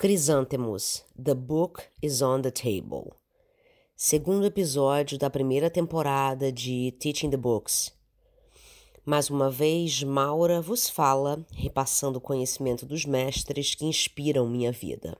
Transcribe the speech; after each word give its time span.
Chrysanthemums, 0.00 1.04
The 1.20 1.34
Book 1.34 1.82
is 2.00 2.22
on 2.22 2.42
the 2.42 2.52
Table. 2.52 3.16
Segundo 3.96 4.46
episódio 4.46 5.18
da 5.18 5.28
primeira 5.28 5.68
temporada 5.68 6.52
de 6.52 6.92
Teaching 7.00 7.30
the 7.30 7.36
Books. 7.36 7.92
Mais 9.04 9.28
uma 9.28 9.50
vez, 9.50 10.04
Maura 10.04 10.60
vos 10.60 10.88
fala, 10.88 11.44
repassando 11.52 12.18
o 12.18 12.20
conhecimento 12.20 12.86
dos 12.86 13.04
mestres 13.04 13.74
que 13.74 13.86
inspiram 13.86 14.46
minha 14.46 14.70
vida. 14.70 15.18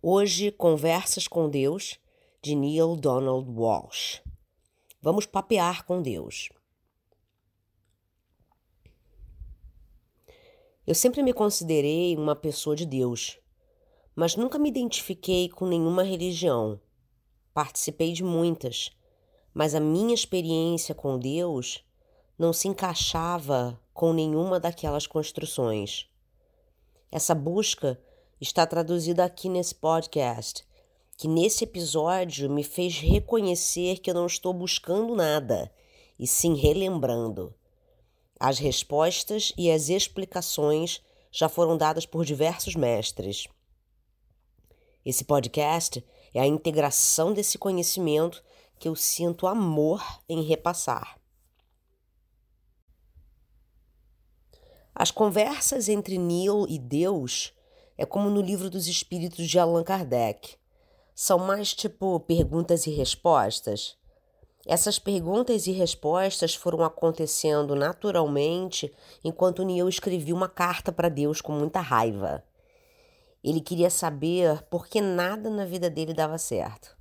Hoje, 0.00 0.50
Conversas 0.50 1.28
com 1.28 1.50
Deus, 1.50 1.98
de 2.40 2.54
Neil 2.54 2.96
Donald 2.96 3.46
Walsh. 3.50 4.22
Vamos 5.02 5.26
papear 5.26 5.84
com 5.84 6.00
Deus. 6.00 6.48
Eu 10.88 10.94
sempre 10.94 11.22
me 11.22 11.34
considerei 11.34 12.16
uma 12.16 12.34
pessoa 12.34 12.74
de 12.74 12.86
Deus, 12.86 13.38
mas 14.16 14.36
nunca 14.36 14.58
me 14.58 14.70
identifiquei 14.70 15.46
com 15.46 15.66
nenhuma 15.66 16.02
religião. 16.02 16.80
Participei 17.52 18.14
de 18.14 18.24
muitas, 18.24 18.90
mas 19.52 19.74
a 19.74 19.80
minha 19.80 20.14
experiência 20.14 20.94
com 20.94 21.18
Deus 21.18 21.84
não 22.38 22.54
se 22.54 22.68
encaixava 22.68 23.78
com 23.92 24.14
nenhuma 24.14 24.58
daquelas 24.58 25.06
construções. 25.06 26.08
Essa 27.12 27.34
busca 27.34 28.02
está 28.40 28.66
traduzida 28.66 29.26
aqui 29.26 29.50
nesse 29.50 29.74
podcast, 29.74 30.66
que 31.18 31.28
nesse 31.28 31.64
episódio 31.64 32.48
me 32.48 32.64
fez 32.64 32.96
reconhecer 32.98 33.98
que 33.98 34.10
eu 34.10 34.14
não 34.14 34.24
estou 34.24 34.54
buscando 34.54 35.14
nada, 35.14 35.70
e 36.18 36.26
sim 36.26 36.54
relembrando. 36.54 37.54
As 38.40 38.58
respostas 38.58 39.52
e 39.56 39.70
as 39.70 39.88
explicações 39.88 41.02
já 41.32 41.48
foram 41.48 41.76
dadas 41.76 42.06
por 42.06 42.24
diversos 42.24 42.76
mestres. 42.76 43.48
Esse 45.04 45.24
podcast 45.24 46.04
é 46.32 46.40
a 46.40 46.46
integração 46.46 47.32
desse 47.32 47.58
conhecimento 47.58 48.42
que 48.78 48.88
eu 48.88 48.94
sinto 48.94 49.46
amor 49.46 50.04
em 50.28 50.42
repassar. 50.42 51.18
As 54.94 55.10
conversas 55.10 55.88
entre 55.88 56.16
Neil 56.18 56.66
e 56.68 56.78
Deus 56.78 57.52
é 57.96 58.06
como 58.06 58.30
no 58.30 58.40
livro 58.40 58.70
dos 58.70 58.86
Espíritos 58.86 59.48
de 59.48 59.58
Allan 59.58 59.82
Kardec. 59.82 60.56
São 61.12 61.38
mais 61.38 61.74
tipo 61.74 62.20
perguntas 62.20 62.86
e 62.86 62.90
respostas. 62.90 63.97
Essas 64.70 64.98
perguntas 64.98 65.66
e 65.66 65.72
respostas 65.72 66.54
foram 66.54 66.84
acontecendo 66.84 67.74
naturalmente 67.74 68.92
enquanto 69.24 69.64
Neil 69.64 69.88
escrevia 69.88 70.34
uma 70.34 70.46
carta 70.46 70.92
para 70.92 71.08
Deus 71.08 71.40
com 71.40 71.52
muita 71.52 71.80
raiva. 71.80 72.44
Ele 73.42 73.62
queria 73.62 73.88
saber 73.88 74.62
por 74.64 74.86
que 74.86 75.00
nada 75.00 75.48
na 75.48 75.64
vida 75.64 75.88
dele 75.88 76.12
dava 76.12 76.36
certo. 76.36 76.94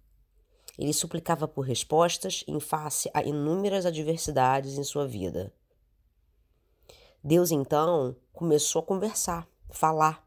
Ele 0.79 0.93
suplicava 0.93 1.45
por 1.45 1.65
respostas 1.65 2.45
em 2.47 2.57
face 2.57 3.11
a 3.13 3.21
inúmeras 3.21 3.85
adversidades 3.85 4.77
em 4.77 4.83
sua 4.85 5.05
vida. 5.05 5.51
Deus 7.21 7.51
então 7.51 8.15
começou 8.31 8.79
a 8.79 8.85
conversar, 8.85 9.45
falar, 9.69 10.25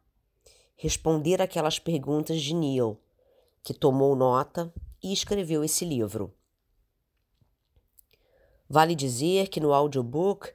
responder 0.77 1.41
aquelas 1.41 1.79
perguntas 1.79 2.43
de 2.43 2.55
Neil, 2.55 3.01
que 3.63 3.73
tomou 3.73 4.15
nota 4.15 4.71
e 5.03 5.11
escreveu 5.11 5.65
esse 5.65 5.87
livro. 5.87 6.35
Vale 8.73 8.95
dizer 8.95 9.49
que 9.49 9.59
no 9.59 9.75
audiobook, 9.75 10.49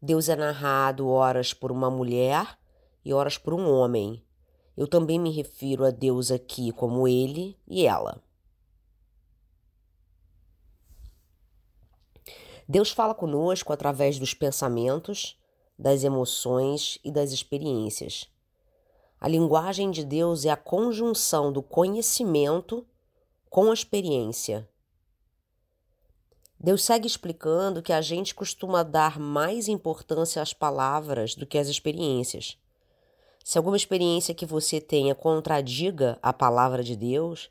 Deus 0.00 0.28
é 0.28 0.36
narrado 0.36 1.08
horas 1.08 1.54
por 1.54 1.72
uma 1.72 1.90
mulher 1.90 2.58
e 3.02 3.14
horas 3.14 3.38
por 3.38 3.54
um 3.54 3.66
homem. 3.66 4.22
Eu 4.76 4.86
também 4.86 5.18
me 5.18 5.30
refiro 5.30 5.86
a 5.86 5.90
Deus 5.90 6.30
aqui 6.30 6.70
como 6.70 7.08
ele 7.08 7.58
e 7.66 7.86
ela. 7.86 8.22
Deus 12.68 12.90
fala 12.90 13.14
conosco 13.14 13.72
através 13.72 14.18
dos 14.18 14.34
pensamentos, 14.34 15.40
das 15.78 16.04
emoções 16.04 16.98
e 17.02 17.10
das 17.10 17.32
experiências. 17.32 18.30
A 19.18 19.26
linguagem 19.26 19.90
de 19.90 20.04
Deus 20.04 20.44
é 20.44 20.50
a 20.50 20.56
conjunção 20.56 21.50
do 21.50 21.62
conhecimento 21.62 22.86
com 23.48 23.70
a 23.70 23.74
experiência. 23.74 24.68
Deus 26.62 26.84
segue 26.84 27.08
explicando 27.08 27.82
que 27.82 27.92
a 27.92 28.00
gente 28.00 28.34
costuma 28.34 28.84
dar 28.84 29.18
mais 29.18 29.66
importância 29.66 30.40
às 30.40 30.54
palavras 30.54 31.34
do 31.34 31.44
que 31.44 31.58
às 31.58 31.66
experiências. 31.66 32.56
Se 33.44 33.58
alguma 33.58 33.76
experiência 33.76 34.34
que 34.34 34.46
você 34.46 34.80
tenha 34.80 35.12
contradiga 35.12 36.20
a 36.22 36.32
palavra 36.32 36.84
de 36.84 36.94
Deus, 36.94 37.50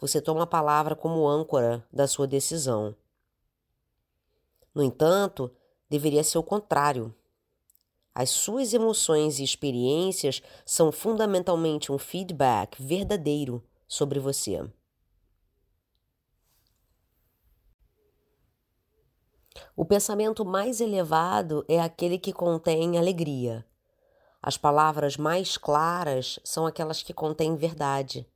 você 0.00 0.20
toma 0.20 0.44
a 0.44 0.46
palavra 0.46 0.94
como 0.94 1.26
âncora 1.26 1.84
da 1.92 2.06
sua 2.06 2.28
decisão. 2.28 2.94
No 4.72 4.84
entanto, 4.84 5.50
deveria 5.90 6.22
ser 6.22 6.38
o 6.38 6.42
contrário. 6.42 7.12
As 8.14 8.30
suas 8.30 8.72
emoções 8.72 9.40
e 9.40 9.42
experiências 9.42 10.40
são 10.64 10.92
fundamentalmente 10.92 11.90
um 11.90 11.98
feedback 11.98 12.80
verdadeiro 12.80 13.60
sobre 13.88 14.20
você. 14.20 14.64
O 19.76 19.84
pensamento 19.84 20.44
mais 20.44 20.80
elevado 20.80 21.64
é 21.68 21.80
aquele 21.80 22.18
que 22.18 22.32
contém 22.32 22.98
alegria. 22.98 23.64
As 24.42 24.56
palavras 24.56 25.16
mais 25.16 25.56
claras 25.56 26.38
são 26.44 26.66
aquelas 26.66 27.02
que 27.02 27.14
contêm 27.14 27.56
verdade. 27.56 28.28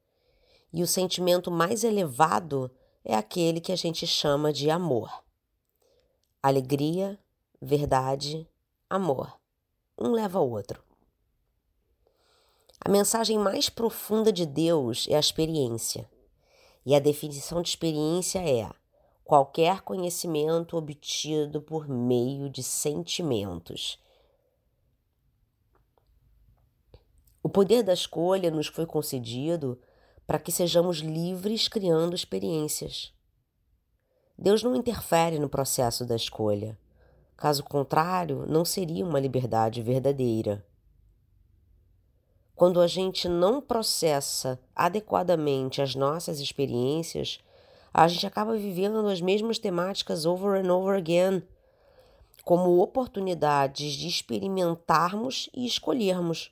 E 0.72 0.82
o 0.82 0.86
sentimento 0.86 1.50
mais 1.50 1.84
elevado 1.84 2.70
é 3.04 3.14
aquele 3.14 3.60
que 3.60 3.72
a 3.72 3.76
gente 3.76 4.06
chama 4.06 4.52
de 4.52 4.70
amor. 4.70 5.22
Alegria, 6.42 7.18
verdade, 7.60 8.48
amor. 8.88 9.38
Um 9.98 10.12
leva 10.12 10.38
ao 10.38 10.48
outro. 10.48 10.82
A 12.80 12.88
mensagem 12.88 13.38
mais 13.38 13.68
profunda 13.68 14.32
de 14.32 14.46
Deus 14.46 15.06
é 15.10 15.16
a 15.16 15.20
experiência. 15.20 16.08
E 16.86 16.94
a 16.94 17.00
definição 17.00 17.60
de 17.60 17.68
experiência 17.68 18.38
é 18.38 18.70
qualquer 19.28 19.82
conhecimento 19.82 20.74
obtido 20.74 21.60
por 21.60 21.86
meio 21.86 22.48
de 22.48 22.62
sentimentos. 22.62 24.02
O 27.42 27.48
poder 27.50 27.82
da 27.82 27.92
escolha 27.92 28.50
nos 28.50 28.68
foi 28.68 28.86
concedido 28.86 29.78
para 30.26 30.38
que 30.38 30.50
sejamos 30.50 31.00
livres 31.00 31.68
criando 31.68 32.16
experiências. 32.16 33.12
Deus 34.38 34.62
não 34.62 34.74
interfere 34.74 35.38
no 35.38 35.50
processo 35.50 36.06
da 36.06 36.16
escolha. 36.16 36.78
Caso 37.36 37.62
contrário, 37.62 38.46
não 38.46 38.64
seria 38.64 39.04
uma 39.04 39.20
liberdade 39.20 39.82
verdadeira. 39.82 40.64
Quando 42.54 42.80
a 42.80 42.86
gente 42.86 43.28
não 43.28 43.60
processa 43.60 44.58
adequadamente 44.74 45.82
as 45.82 45.94
nossas 45.94 46.40
experiências, 46.40 47.40
a 47.92 48.06
gente 48.08 48.26
acaba 48.26 48.56
vivendo 48.56 49.06
as 49.08 49.20
mesmas 49.20 49.58
temáticas 49.58 50.26
over 50.26 50.64
and 50.64 50.72
over 50.72 50.96
again, 50.96 51.42
como 52.44 52.80
oportunidades 52.80 53.92
de 53.92 54.08
experimentarmos 54.08 55.48
e 55.54 55.66
escolhermos. 55.66 56.50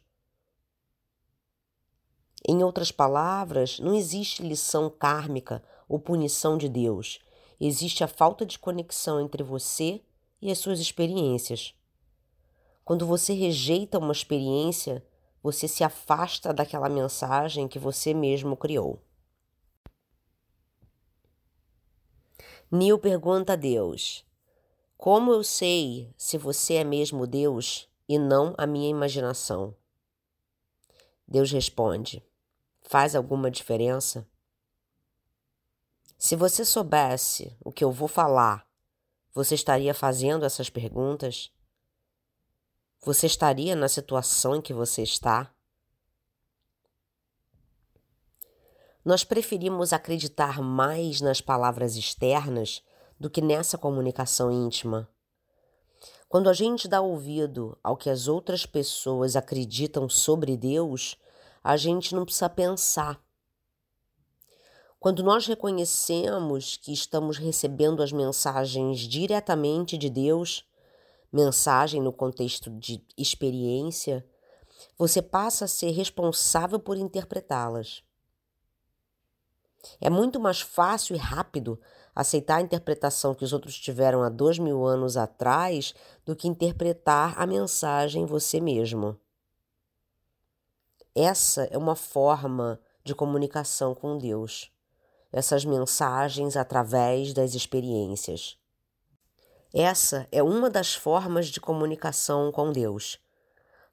Em 2.49 2.63
outras 2.63 2.93
palavras, 2.93 3.79
não 3.81 3.95
existe 3.95 4.43
lição 4.43 4.89
kármica 4.89 5.63
ou 5.89 5.99
punição 5.99 6.57
de 6.57 6.69
Deus. 6.69 7.19
Existe 7.61 8.05
a 8.05 8.09
falta 8.09 8.45
de 8.45 8.59
conexão 8.59 9.21
entre 9.21 9.43
você 9.43 10.03
e 10.41 10.51
as 10.51 10.59
suas 10.59 10.79
experiências. 10.79 11.75
Quando 12.85 13.07
você 13.07 13.33
rejeita 13.33 13.99
uma 13.99 14.13
experiência, 14.13 15.05
você 15.43 15.67
se 15.67 15.83
afasta 15.83 16.53
daquela 16.53 16.89
mensagem 16.89 17.67
que 17.67 17.79
você 17.79 18.15
mesmo 18.15 18.57
criou. 18.57 19.01
Neil 22.71 22.99
pergunta 22.99 23.53
a 23.53 23.57
Deus: 23.57 24.25
Como 24.97 25.33
eu 25.33 25.45
sei 25.45 26.13
se 26.17 26.37
você 26.37 26.75
é 26.75 26.85
mesmo 26.85 27.27
Deus 27.27 27.89
e 28.09 28.19
não 28.19 28.55
a 28.59 28.67
minha 28.67 28.89
imaginação? 28.89 29.75
Deus 31.29 31.53
responde: 31.53 32.25
Faz 32.83 33.15
alguma 33.15 33.51
diferença? 33.51 34.27
Se 36.19 36.35
você 36.35 36.65
soubesse 36.65 37.57
o 37.65 37.71
que 37.71 37.85
eu 37.85 37.93
vou 37.93 38.09
falar, 38.09 38.67
você 39.33 39.55
estaria 39.55 39.95
fazendo 39.95 40.45
essas 40.45 40.69
perguntas? 40.69 41.53
Você 43.03 43.27
estaria 43.27 43.77
na 43.77 43.87
situação 43.87 44.57
em 44.57 44.61
que 44.61 44.73
você 44.73 45.03
está? 45.03 45.55
Nós 49.07 49.23
preferimos 49.23 49.93
acreditar 49.93 50.61
mais 50.61 51.21
nas 51.21 51.41
palavras 51.41 51.95
externas 51.95 52.83
do 53.21 53.31
que 53.31 53.41
nessa 53.41 53.79
comunicação 53.79 54.51
íntima. 54.51 55.09
Quando 56.29 56.51
a 56.51 56.53
gente 56.53 56.89
dá 56.89 57.01
ouvido 57.01 57.79
ao 57.85 57.97
que 57.97 58.11
as 58.11 58.27
outras 58.27 58.67
pessoas 58.67 59.37
acreditam 59.37 60.09
sobre 60.09 60.57
Deus, 60.57 61.17
a 61.63 61.77
gente 61.77 62.17
não 62.17 62.25
precisa 62.25 62.49
pensar. 62.49 63.25
Quando 64.99 65.23
nós 65.23 65.47
reconhecemos 65.47 66.77
que 66.77 66.93
estamos 66.93 67.39
recebendo 67.39 68.03
as 68.03 68.11
mensagens 68.11 68.99
diretamente 68.99 69.97
de 69.97 70.11
Deus, 70.11 70.69
mensagem 71.33 72.03
no 72.03 72.13
contexto 72.13 72.69
de 72.71 73.01
experiência, 73.17 74.27
você 74.99 75.23
passa 75.23 75.67
a 75.67 75.69
ser 75.69 75.93
responsável 75.93 76.81
por 76.81 76.97
interpretá-las. 76.97 78.05
É 80.01 80.11
muito 80.11 80.39
mais 80.41 80.61
fácil 80.61 81.15
e 81.15 81.19
rápido 81.19 81.81
aceitar 82.15 82.57
a 82.57 82.61
interpretação 82.63 83.35
que 83.35 83.45
os 83.45 83.53
outros 83.53 83.79
tiveram 83.79 84.23
há 84.23 84.29
dois 84.29 84.59
mil 84.59 84.87
anos 84.87 85.17
atrás 85.17 85.95
do 86.25 86.35
que 86.35 86.49
interpretar 86.49 87.35
a 87.37 87.47
mensagem 87.47 88.25
você 88.25 88.61
mesmo. 88.61 89.19
Essa 91.15 91.65
é 91.65 91.79
uma 91.79 91.95
forma 91.97 92.81
de 93.05 93.15
comunicação 93.15 93.95
com 93.95 94.19
Deus. 94.19 94.71
Essas 95.33 95.65
mensagens 95.65 96.57
através 96.57 97.33
das 97.33 97.55
experiências. 97.55 98.59
Essa 99.75 100.27
é 100.33 100.43
uma 100.43 100.71
das 100.71 100.95
formas 100.95 101.49
de 101.49 101.61
comunicação 101.61 102.51
com 102.51 102.73
Deus. 102.73 103.19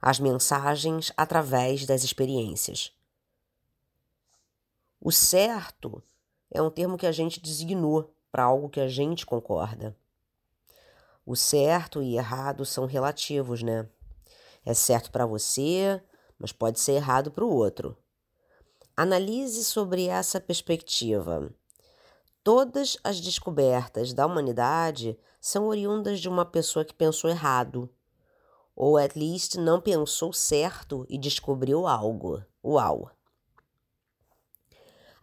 As 0.02 0.20
mensagens 0.20 1.12
através 1.18 1.86
das 1.86 2.04
experiências. 2.04 2.92
O 5.06 5.12
certo 5.12 6.02
é 6.50 6.62
um 6.62 6.70
termo 6.70 6.98
que 6.98 7.06
a 7.06 7.12
gente 7.12 7.42
designou 7.42 8.16
para 8.32 8.46
algo 8.46 8.70
que 8.70 8.80
a 8.80 8.88
gente 8.88 9.26
concorda. 9.26 9.94
O 11.26 11.36
certo 11.36 12.02
e 12.02 12.16
errado 12.16 12.66
são 12.66 12.86
relativos, 12.86 13.62
né? 13.62 13.86
É 14.66 14.74
certo 14.74 15.12
para 15.12 15.26
você, 15.26 16.02
mas 16.40 16.54
pode 16.54 16.80
ser 16.80 16.94
errado 16.94 17.32
para 17.32 17.44
o 17.44 17.54
outro. 17.54 17.98
Analise 18.96 19.66
sobre 19.66 20.08
essa 20.08 20.40
perspectiva. 20.40 21.54
Todas 22.42 22.98
as 23.04 23.20
descobertas 23.20 24.14
da 24.14 24.26
humanidade 24.26 25.20
são 25.42 25.66
oriundas 25.68 26.22
de 26.22 26.30
uma 26.30 26.46
pessoa 26.46 26.86
que 26.86 26.94
pensou 26.94 27.30
errado, 27.30 27.90
ou 28.74 28.98
at 28.98 29.18
least 29.18 29.58
não 29.58 29.82
pensou 29.82 30.32
certo 30.32 31.06
e 31.10 31.18
descobriu 31.18 31.88
algo. 31.88 32.42
Uau! 32.64 33.12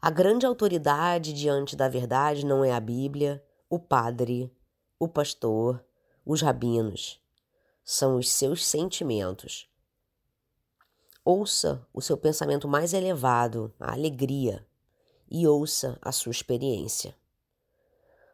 A 0.03 0.09
grande 0.09 0.47
autoridade 0.47 1.31
diante 1.35 1.77
da 1.77 1.87
verdade 1.87 2.47
não 2.47 2.65
é 2.65 2.73
a 2.73 2.81
Bíblia, 2.81 3.45
o 3.69 3.79
padre, 3.79 4.51
o 4.99 5.07
pastor, 5.07 5.85
os 6.25 6.41
rabinos. 6.41 7.21
São 7.85 8.17
os 8.17 8.31
seus 8.31 8.65
sentimentos. 8.65 9.69
Ouça 11.23 11.87
o 11.93 12.01
seu 12.01 12.17
pensamento 12.17 12.67
mais 12.67 12.95
elevado, 12.95 13.75
a 13.79 13.93
alegria, 13.93 14.67
e 15.31 15.47
ouça 15.47 15.99
a 16.01 16.11
sua 16.11 16.33
experiência. 16.33 17.15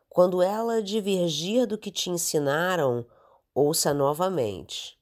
Quando 0.09 0.41
ela 0.41 0.81
divergir 0.81 1.67
do 1.67 1.77
que 1.77 1.91
te 1.91 2.11
ensinaram, 2.11 3.05
ouça 3.53 3.93
novamente. 3.93 4.97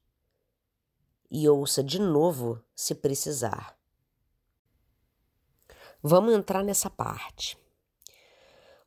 E 1.31 1.47
ouça 1.47 1.85
de 1.85 2.01
novo 2.01 2.59
se 2.75 2.95
precisar. 2.95 3.79
Vamos 6.07 6.35
entrar 6.35 6.63
nessa 6.63 6.91
parte. 6.91 7.57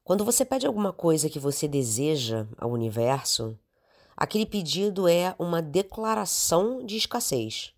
Quando 0.03 0.23
você 0.23 0.45
pede 0.45 0.67
alguma 0.67 0.93
coisa 0.93 1.27
que 1.27 1.39
você 1.39 1.67
deseja 1.67 2.45
ao 2.59 2.69
universo, 2.69 3.57
aquele 4.15 4.45
pedido 4.45 5.07
é 5.07 5.33
uma 5.39 5.59
declaração 5.59 6.85
de 6.85 6.95
escassez. 6.95 7.73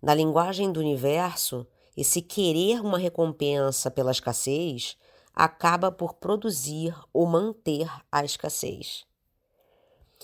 Na 0.00 0.14
linguagem 0.14 0.72
do 0.72 0.80
universo, 0.80 1.66
esse 1.94 2.22
querer 2.22 2.80
uma 2.80 2.96
recompensa 2.96 3.90
pela 3.90 4.12
escassez 4.12 4.96
acaba 5.34 5.92
por 5.92 6.14
produzir 6.14 6.98
ou 7.12 7.26
manter 7.26 7.86
a 8.10 8.24
escassez. 8.24 9.04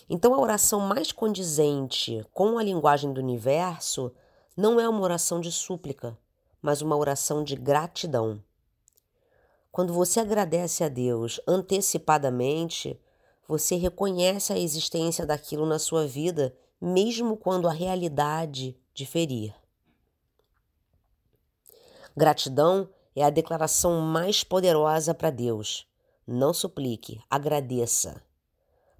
Então, 0.08 0.32
a 0.32 0.40
oração 0.40 0.80
mais 0.80 1.12
condizente 1.12 2.24
com 2.32 2.56
a 2.56 2.62
linguagem 2.62 3.12
do 3.12 3.20
universo 3.20 4.10
não 4.56 4.80
é 4.80 4.88
uma 4.88 5.02
oração 5.02 5.42
de 5.42 5.52
súplica, 5.52 6.16
mas 6.64 6.80
uma 6.80 6.96
oração 6.96 7.44
de 7.44 7.56
gratidão. 7.56 8.42
Quando 9.70 9.92
você 9.92 10.18
agradece 10.18 10.82
a 10.82 10.88
Deus 10.88 11.38
antecipadamente, 11.46 12.98
você 13.46 13.76
reconhece 13.76 14.50
a 14.50 14.58
existência 14.58 15.26
daquilo 15.26 15.66
na 15.66 15.78
sua 15.78 16.06
vida, 16.06 16.56
mesmo 16.80 17.36
quando 17.36 17.68
a 17.68 17.70
realidade 17.70 18.74
diferir. 18.94 19.54
Gratidão 22.16 22.88
é 23.14 23.22
a 23.22 23.28
declaração 23.28 24.00
mais 24.00 24.42
poderosa 24.42 25.12
para 25.12 25.28
Deus. 25.28 25.86
Não 26.26 26.54
suplique, 26.54 27.20
agradeça. 27.28 28.22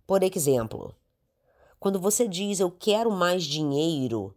Por 0.07 0.23
exemplo, 0.23 0.95
quando 1.81 1.99
você 1.99 2.29
diz 2.29 2.61
eu 2.61 2.71
quero 2.71 3.11
mais 3.11 3.43
dinheiro, 3.43 4.37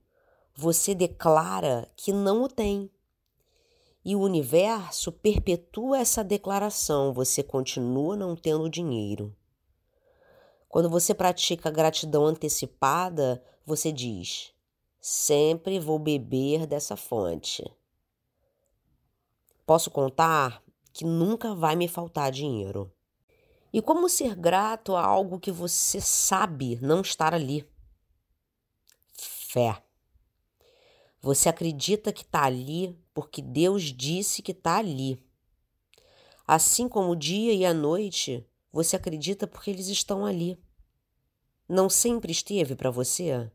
você 0.55 0.95
declara 0.95 1.91
que 1.97 2.13
não 2.13 2.43
o 2.43 2.47
tem 2.47 2.89
e 4.07 4.15
o 4.15 4.21
universo 4.21 5.11
perpetua 5.11 5.99
essa 5.99 6.23
declaração, 6.23 7.11
você 7.11 7.43
continua 7.43 8.15
não 8.15 8.37
tendo 8.37 8.69
dinheiro. 8.69 9.35
Quando 10.69 10.89
você 10.89 11.13
pratica 11.13 11.69
gratidão 11.69 12.25
antecipada, 12.25 13.43
você 13.65 13.91
diz: 13.91 14.53
sempre 14.97 15.77
vou 15.77 15.99
beber 15.99 16.65
dessa 16.65 16.95
fonte. 16.95 17.69
Posso 19.65 19.91
contar 19.91 20.63
que 20.93 21.03
nunca 21.03 21.53
vai 21.53 21.75
me 21.75 21.89
faltar 21.89 22.31
dinheiro. 22.31 22.89
E 23.73 23.81
como 23.81 24.07
ser 24.07 24.37
grato 24.37 24.95
a 24.95 25.05
algo 25.05 25.37
que 25.37 25.51
você 25.51 25.99
sabe 25.99 26.79
não 26.81 27.01
estar 27.01 27.33
ali? 27.33 27.69
Fé. 29.11 29.83
Você 31.21 31.49
acredita 31.49 32.13
que 32.13 32.21
está 32.21 32.45
ali 32.45 32.97
porque 33.17 33.41
Deus 33.41 33.85
disse 33.85 34.43
que 34.43 34.51
está 34.51 34.77
ali. 34.77 35.19
Assim 36.45 36.87
como 36.87 37.09
o 37.09 37.15
dia 37.15 37.51
e 37.51 37.65
a 37.65 37.73
noite, 37.73 38.47
você 38.71 38.95
acredita 38.95 39.47
porque 39.47 39.71
eles 39.71 39.87
estão 39.87 40.23
ali. 40.23 40.63
Não 41.67 41.89
sempre 41.89 42.31
esteve 42.31 42.75
para 42.75 42.91
você? 42.91 43.51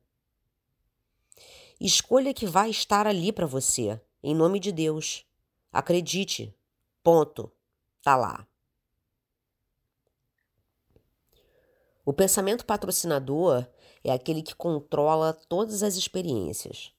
Escolha 1.80 2.34
que 2.34 2.44
vai 2.44 2.70
estar 2.70 3.06
ali 3.06 3.32
para 3.32 3.46
você, 3.46 4.00
em 4.20 4.34
nome 4.34 4.58
de 4.58 4.72
Deus. 4.72 5.24
Acredite. 5.70 6.52
Ponto. 7.00 7.48
Tá 8.02 8.16
lá. 8.16 8.44
O 12.04 12.12
pensamento 12.12 12.66
patrocinador 12.66 13.64
é 14.02 14.10
aquele 14.10 14.42
que 14.42 14.56
controla 14.56 15.32
todas 15.32 15.84
as 15.84 15.94
experiências. 15.94 16.92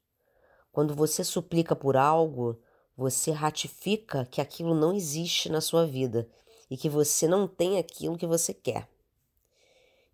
Quando 0.74 0.96
você 0.96 1.24
suplica 1.24 1.76
por 1.76 1.96
algo, 1.96 2.60
você 2.98 3.30
ratifica 3.30 4.26
que 4.26 4.42
aquilo 4.42 4.74
não 4.74 4.92
existe 4.92 5.48
na 5.48 5.62
sua 5.62 5.86
vida 5.86 6.28
e 6.68 6.76
que 6.76 6.90
você 6.90 7.28
não 7.28 7.48
tem 7.48 7.78
aquilo 7.78 8.18
que 8.18 8.26
você 8.26 8.56
quer. 8.56 8.90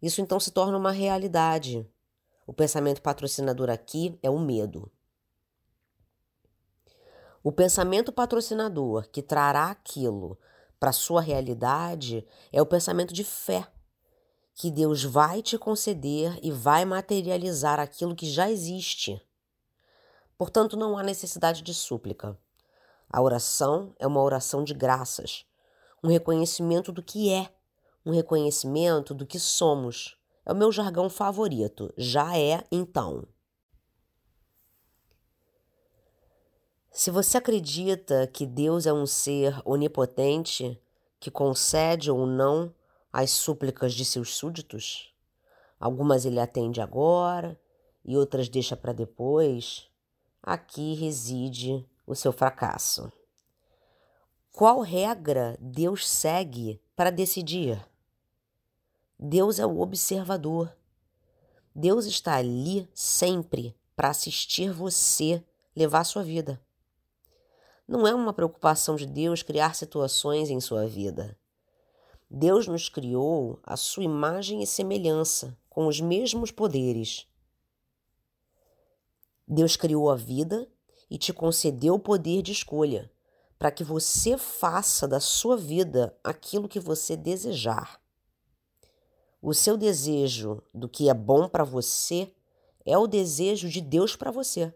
Isso 0.01 0.19
então 0.19 0.37
se 0.37 0.51
torna 0.51 0.77
uma 0.77 0.91
realidade. 0.91 1.89
O 2.45 2.51
pensamento 2.51 3.01
patrocinador 3.01 3.69
aqui 3.69 4.19
é 4.21 4.29
o 4.29 4.37
medo. 4.37 4.91
O 7.41 7.53
pensamento 7.53 8.11
patrocinador 8.11 9.07
que 9.09 9.21
trará 9.21 9.71
aquilo 9.71 10.37
para 10.77 10.91
sua 10.91 11.21
realidade 11.21 12.27
é 12.51 12.61
o 12.61 12.65
pensamento 12.65 13.13
de 13.13 13.23
fé, 13.23 13.65
que 14.53 14.69
Deus 14.69 15.05
vai 15.05 15.41
te 15.41 15.57
conceder 15.57 16.37
e 16.43 16.51
vai 16.51 16.83
materializar 16.83 17.79
aquilo 17.79 18.13
que 18.13 18.29
já 18.29 18.51
existe. 18.51 19.21
Portanto, 20.39 20.77
não 20.77 20.97
há 20.97 21.03
necessidade 21.03 21.61
de 21.61 21.73
súplica. 21.73 22.39
A 23.09 23.21
oração 23.21 23.93
é 23.99 24.07
uma 24.07 24.21
oração 24.21 24.63
de 24.63 24.73
graças, 24.73 25.45
um 26.01 26.07
reconhecimento 26.07 26.93
do 26.93 27.03
que 27.03 27.29
é, 27.29 27.53
um 28.05 28.11
reconhecimento 28.11 29.13
do 29.13 29.25
que 29.25 29.37
somos. 29.37 30.17
É 30.45 30.53
o 30.53 30.55
meu 30.55 30.71
jargão 30.71 31.09
favorito. 31.09 31.93
Já 31.97 32.37
é 32.37 32.63
então. 32.71 33.27
Se 36.89 37.11
você 37.11 37.37
acredita 37.37 38.25
que 38.25 38.45
Deus 38.45 38.85
é 38.85 38.93
um 38.93 39.05
ser 39.05 39.61
onipotente 39.65 40.81
que 41.19 41.29
concede 41.29 42.09
ou 42.09 42.25
não 42.25 42.73
as 43.11 43.31
súplicas 43.31 43.93
de 43.93 44.05
seus 44.05 44.37
súditos, 44.37 45.13
algumas 45.77 46.23
ele 46.23 46.39
atende 46.39 46.79
agora 46.79 47.59
e 48.05 48.15
outras 48.15 48.47
deixa 48.47 48.77
para 48.77 48.93
depois, 48.93 49.88
Aqui 50.41 50.93
reside 50.95 51.85
o 52.07 52.15
seu 52.15 52.31
fracasso. 52.31 53.11
Qual 54.51 54.81
regra 54.81 55.57
Deus 55.59 56.07
segue 56.07 56.81
para 56.95 57.11
decidir? 57.11 57.79
Deus 59.17 59.59
é 59.59 59.65
o 59.65 59.79
observador. 59.79 60.75
Deus 61.75 62.05
está 62.05 62.35
ali 62.35 62.89
sempre 62.93 63.75
para 63.95 64.09
assistir 64.09 64.71
você 64.71 65.43
levar 65.75 65.99
a 65.99 66.03
sua 66.03 66.23
vida. 66.23 66.59
Não 67.87 68.05
é 68.07 68.13
uma 68.13 68.33
preocupação 68.33 68.95
de 68.95 69.05
Deus 69.05 69.43
criar 69.43 69.75
situações 69.75 70.49
em 70.49 70.59
sua 70.59 70.87
vida. 70.87 71.37
Deus 72.29 72.67
nos 72.67 72.89
criou 72.89 73.59
à 73.63 73.75
sua 73.75 74.03
imagem 74.03 74.61
e 74.61 74.67
semelhança, 74.67 75.57
com 75.69 75.87
os 75.87 75.99
mesmos 75.99 76.51
poderes. 76.51 77.27
Deus 79.49 79.75
criou 79.75 80.11
a 80.11 80.15
vida 80.15 80.69
e 81.09 81.17
te 81.17 81.33
concedeu 81.33 81.95
o 81.95 81.99
poder 81.99 82.43
de 82.43 82.51
escolha, 82.51 83.11
para 83.57 83.71
que 83.71 83.83
você 83.83 84.37
faça 84.37 85.07
da 85.07 85.19
sua 85.19 85.57
vida 85.57 86.15
aquilo 86.23 86.69
que 86.69 86.79
você 86.79 87.17
desejar. 87.17 87.99
O 89.41 89.51
seu 89.53 89.75
desejo 89.75 90.61
do 90.71 90.87
que 90.87 91.09
é 91.09 91.13
bom 91.15 91.49
para 91.49 91.63
você 91.63 92.31
é 92.85 92.95
o 92.95 93.07
desejo 93.07 93.69
de 93.69 93.81
Deus 93.81 94.15
para 94.15 94.29
você. 94.29 94.71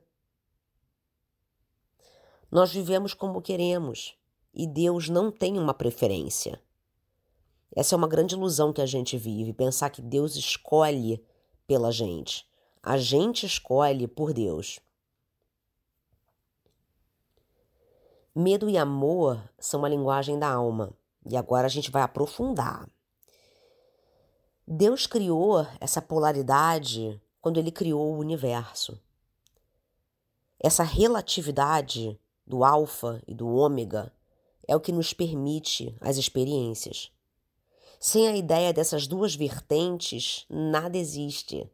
Nós 2.50 2.72
vivemos 2.72 3.14
como 3.14 3.42
queremos 3.42 4.16
e 4.54 4.66
Deus 4.66 5.08
não 5.08 5.32
tem 5.32 5.60
uma 5.60 5.74
preferência. 5.74 6.60
Essa 7.76 7.94
é 7.94 7.98
uma 7.98 8.08
grande 8.08 8.36
ilusão 8.36 8.74
que 8.74 8.82
a 8.82 8.86
gente 8.86 9.18
vive, 9.18 9.54
pensar 9.54 9.90
que 9.92 10.02
Deus 10.02 10.36
escolhe 10.36 11.24
pela 11.68 11.92
gente. 11.92 12.48
A 12.86 12.98
gente 12.98 13.46
escolhe 13.46 14.10
por 14.10 14.34
Deus. 14.34 14.78
Medo 18.36 18.70
e 18.70 18.78
amor 18.78 19.42
são 19.58 19.86
a 19.86 19.90
linguagem 19.90 20.38
da 20.38 20.50
alma. 20.50 20.94
E 21.26 21.38
agora 21.38 21.66
a 21.66 21.70
gente 21.70 21.90
vai 21.90 22.02
aprofundar. 22.02 22.86
Deus 24.68 25.08
criou 25.08 25.66
essa 25.80 26.02
polaridade 26.02 27.22
quando 27.40 27.58
ele 27.58 27.72
criou 27.72 28.16
o 28.16 28.20
universo. 28.20 29.00
Essa 30.60 30.84
relatividade 30.84 32.20
do 32.46 32.66
alfa 32.66 33.24
e 33.26 33.34
do 33.34 33.48
ômega 33.48 34.12
é 34.68 34.76
o 34.76 34.82
que 34.82 34.92
nos 34.92 35.14
permite 35.14 35.96
as 36.02 36.18
experiências. 36.18 37.14
Sem 37.98 38.28
a 38.28 38.36
ideia 38.36 38.74
dessas 38.74 39.08
duas 39.08 39.34
vertentes, 39.36 40.46
nada 40.50 40.98
existe. 40.98 41.72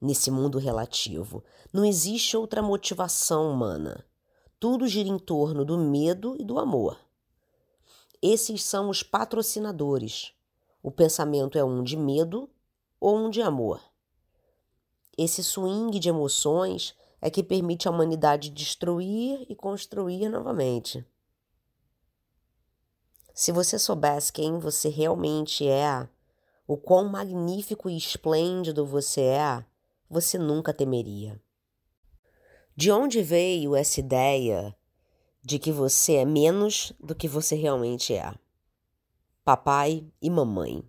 Nesse 0.00 0.30
mundo 0.30 0.58
relativo, 0.58 1.42
não 1.72 1.84
existe 1.84 2.36
outra 2.36 2.62
motivação 2.62 3.50
humana. 3.50 4.04
Tudo 4.60 4.86
gira 4.86 5.08
em 5.08 5.18
torno 5.18 5.64
do 5.64 5.76
medo 5.76 6.36
e 6.38 6.44
do 6.44 6.58
amor. 6.58 6.98
Esses 8.22 8.64
são 8.64 8.88
os 8.88 9.02
patrocinadores 9.02 10.32
o 10.82 10.90
pensamento 10.90 11.58
é 11.58 11.64
um 11.64 11.82
de 11.82 11.96
medo 11.96 12.48
ou 13.00 13.16
um 13.16 13.30
de 13.30 13.42
amor. 13.42 13.80
Esse 15.16 15.42
swing 15.42 15.98
de 15.98 16.08
emoções 16.08 16.94
é 17.20 17.28
que 17.28 17.42
permite 17.42 17.88
à 17.88 17.90
humanidade 17.90 18.48
destruir 18.48 19.44
e 19.48 19.56
construir 19.56 20.28
novamente. 20.28 21.04
Se 23.34 23.50
você 23.50 23.78
soubesse 23.78 24.32
quem 24.32 24.58
você 24.58 24.88
realmente 24.88 25.68
é, 25.68 26.08
o 26.66 26.76
quão 26.76 27.08
magnífico 27.08 27.90
e 27.90 27.96
esplêndido 27.96 28.86
você 28.86 29.22
é, 29.22 29.64
você 30.08 30.38
nunca 30.38 30.72
temeria. 30.72 31.40
De 32.76 32.90
onde 32.90 33.22
veio 33.22 33.74
essa 33.74 34.00
ideia 34.00 34.74
de 35.42 35.58
que 35.58 35.72
você 35.72 36.14
é 36.14 36.24
menos 36.24 36.92
do 37.00 37.14
que 37.14 37.26
você 37.26 37.54
realmente 37.56 38.14
é? 38.14 38.34
papai 39.48 40.04
e 40.20 40.28
mamãe. 40.28 40.84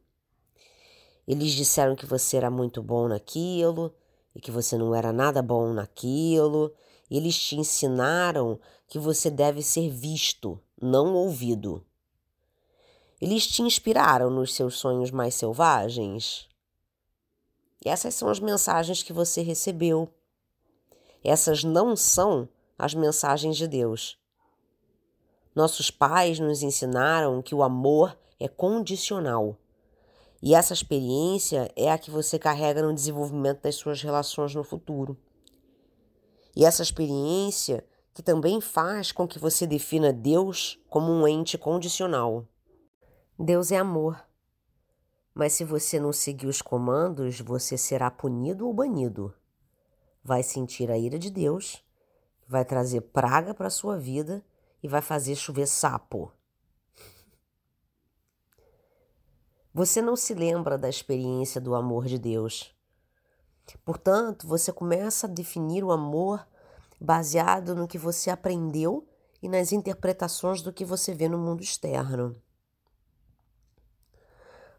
Eles 1.25 1.53
disseram 1.53 1.95
que 1.95 2.05
você 2.05 2.35
era 2.35 2.51
muito 2.51 2.83
bom 2.83 3.07
naquilo 3.07 3.95
e 4.35 4.41
que 4.41 4.51
você 4.51 4.77
não 4.77 4.93
era 4.93 5.13
nada 5.13 5.41
bom 5.41 5.71
naquilo. 5.71 6.73
Eles 7.09 7.37
te 7.37 7.55
ensinaram 7.55 8.59
que 8.85 8.99
você 8.99 9.29
deve 9.29 9.61
ser 9.63 9.89
visto, 9.89 10.59
não 10.81 11.13
ouvido. 11.13 11.85
Eles 13.21 13.47
te 13.47 13.61
inspiraram 13.61 14.29
nos 14.29 14.53
seus 14.53 14.75
sonhos 14.75 15.09
mais 15.09 15.35
selvagens? 15.35 16.48
Essas 17.85 18.15
são 18.15 18.29
as 18.29 18.39
mensagens 18.39 19.01
que 19.01 19.13
você 19.13 19.41
recebeu. 19.41 20.13
Essas 21.23 21.63
não 21.63 21.95
são 21.95 22.47
as 22.77 22.93
mensagens 22.93 23.57
de 23.57 23.67
Deus. 23.67 24.17
Nossos 25.55 25.89
pais 25.91 26.39
nos 26.39 26.63
ensinaram 26.63 27.41
que 27.41 27.55
o 27.55 27.63
amor 27.63 28.17
é 28.39 28.47
condicional. 28.47 29.57
E 30.41 30.55
essa 30.55 30.73
experiência 30.73 31.69
é 31.75 31.91
a 31.91 31.97
que 31.97 32.09
você 32.09 32.39
carrega 32.39 32.81
no 32.81 32.93
desenvolvimento 32.93 33.61
das 33.61 33.75
suas 33.75 34.01
relações 34.01 34.55
no 34.55 34.63
futuro. 34.63 35.17
E 36.55 36.65
essa 36.65 36.81
experiência 36.81 37.85
que 38.13 38.23
também 38.23 38.59
faz 38.61 39.11
com 39.11 39.27
que 39.27 39.39
você 39.39 39.67
defina 39.67 40.11
Deus 40.11 40.79
como 40.89 41.11
um 41.11 41.27
ente 41.27 41.57
condicional. 41.57 42.45
Deus 43.37 43.71
é 43.71 43.77
amor. 43.77 44.28
Mas 45.33 45.53
se 45.53 45.63
você 45.63 45.99
não 45.99 46.11
seguir 46.11 46.47
os 46.47 46.61
comandos, 46.61 47.39
você 47.39 47.77
será 47.77 48.09
punido 48.09 48.67
ou 48.67 48.73
banido. 48.73 49.33
Vai 50.23 50.43
sentir 50.43 50.91
a 50.91 50.97
ira 50.97 51.17
de 51.17 51.29
Deus, 51.29 51.83
vai 52.47 52.65
trazer 52.65 53.01
praga 53.01 53.53
para 53.53 53.69
sua 53.69 53.97
vida 53.97 54.43
e 54.81 54.87
vai 54.87 55.01
fazer 55.01 55.35
chover 55.35 55.67
sapo. 55.67 56.31
Você 59.73 60.01
não 60.01 60.15
se 60.15 60.33
lembra 60.33 60.77
da 60.77 60.89
experiência 60.89 61.61
do 61.61 61.75
amor 61.75 62.05
de 62.05 62.17
Deus. 62.17 62.75
Portanto, 63.85 64.47
você 64.47 64.73
começa 64.73 65.27
a 65.27 65.29
definir 65.29 65.83
o 65.83 65.91
amor 65.91 66.45
baseado 66.99 67.75
no 67.75 67.87
que 67.87 67.97
você 67.97 68.29
aprendeu 68.29 69.07
e 69.41 69.47
nas 69.47 69.71
interpretações 69.71 70.61
do 70.61 70.73
que 70.73 70.83
você 70.83 71.13
vê 71.13 71.29
no 71.29 71.37
mundo 71.37 71.61
externo. 71.61 72.35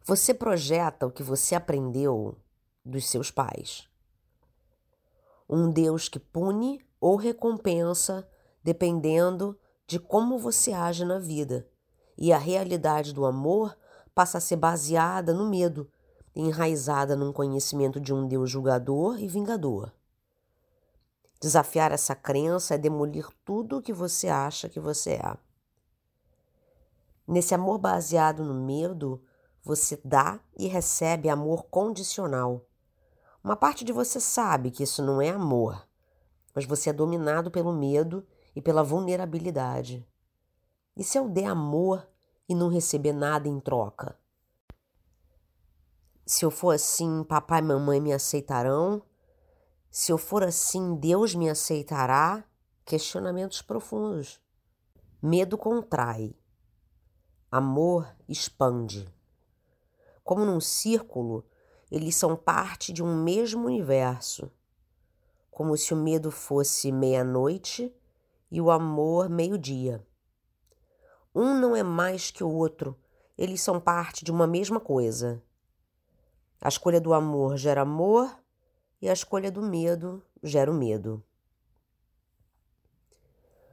Você 0.04 0.32
projeta 0.32 1.06
o 1.06 1.10
que 1.10 1.22
você 1.22 1.54
aprendeu 1.54 2.36
dos 2.84 3.08
seus 3.08 3.30
pais. 3.30 3.88
Um 5.48 5.70
Deus 5.70 6.08
que 6.08 6.18
pune 6.18 6.84
ou 7.00 7.16
recompensa 7.16 8.26
dependendo 8.62 9.58
de 9.86 9.98
como 9.98 10.38
você 10.38 10.72
age 10.72 11.04
na 11.04 11.18
vida. 11.18 11.68
E 12.16 12.32
a 12.32 12.38
realidade 12.38 13.12
do 13.12 13.24
amor 13.24 13.76
passa 14.14 14.38
a 14.38 14.40
ser 14.40 14.56
baseada 14.56 15.32
no 15.32 15.48
medo, 15.48 15.90
enraizada 16.34 17.16
num 17.16 17.32
conhecimento 17.32 18.00
de 18.00 18.12
um 18.12 18.26
Deus 18.26 18.50
julgador 18.50 19.20
e 19.20 19.26
vingador. 19.26 19.92
Desafiar 21.40 21.90
essa 21.90 22.14
crença 22.14 22.74
é 22.74 22.78
demolir 22.78 23.26
tudo 23.44 23.78
o 23.78 23.82
que 23.82 23.92
você 23.92 24.28
acha 24.28 24.68
que 24.68 24.78
você 24.78 25.12
é. 25.12 25.36
Nesse 27.26 27.54
amor 27.54 27.78
baseado 27.78 28.44
no 28.44 28.54
medo, 28.54 29.22
você 29.70 30.00
dá 30.04 30.40
e 30.58 30.66
recebe 30.66 31.28
amor 31.28 31.62
condicional. 31.70 32.66
Uma 33.42 33.54
parte 33.54 33.84
de 33.84 33.92
você 33.92 34.18
sabe 34.18 34.72
que 34.72 34.82
isso 34.82 35.00
não 35.00 35.22
é 35.22 35.28
amor, 35.28 35.86
mas 36.52 36.64
você 36.64 36.90
é 36.90 36.92
dominado 36.92 37.52
pelo 37.52 37.72
medo 37.72 38.26
e 38.54 38.60
pela 38.60 38.82
vulnerabilidade. 38.82 40.04
E 40.96 41.04
se 41.04 41.16
eu 41.16 41.28
der 41.28 41.46
amor, 41.46 42.04
e 42.48 42.54
não 42.54 42.68
receber 42.68 43.12
nada 43.12 43.48
em 43.48 43.60
troca. 43.60 44.18
Se 46.26 46.44
eu 46.44 46.50
for 46.50 46.74
assim, 46.74 47.22
papai 47.22 47.60
e 47.60 47.62
mamãe 47.62 48.00
me 48.00 48.12
aceitarão? 48.12 49.00
Se 49.88 50.10
eu 50.10 50.18
for 50.18 50.42
assim, 50.42 50.96
Deus 50.96 51.32
me 51.32 51.48
aceitará? 51.48 52.44
Questionamentos 52.84 53.62
profundos. 53.62 54.40
Medo 55.22 55.56
contrai. 55.56 56.34
Amor 57.52 58.12
expande. 58.28 59.08
Como 60.22 60.44
num 60.44 60.60
círculo, 60.60 61.44
eles 61.90 62.14
são 62.14 62.36
parte 62.36 62.92
de 62.92 63.02
um 63.02 63.22
mesmo 63.22 63.66
universo. 63.66 64.50
Como 65.50 65.76
se 65.76 65.92
o 65.92 65.96
medo 65.96 66.30
fosse 66.30 66.92
meia-noite 66.92 67.94
e 68.50 68.60
o 68.60 68.70
amor 68.70 69.28
meio-dia. 69.28 70.06
Um 71.34 71.54
não 71.54 71.76
é 71.76 71.82
mais 71.82 72.30
que 72.30 72.42
o 72.42 72.50
outro, 72.50 72.98
eles 73.36 73.62
são 73.62 73.80
parte 73.80 74.24
de 74.24 74.30
uma 74.30 74.46
mesma 74.46 74.80
coisa. 74.80 75.42
A 76.60 76.68
escolha 76.68 77.00
do 77.00 77.14
amor 77.14 77.56
gera 77.56 77.82
amor 77.82 78.36
e 79.00 79.08
a 79.08 79.12
escolha 79.12 79.50
do 79.50 79.62
medo 79.62 80.22
gera 80.42 80.70
o 80.70 80.74
medo. 80.74 81.24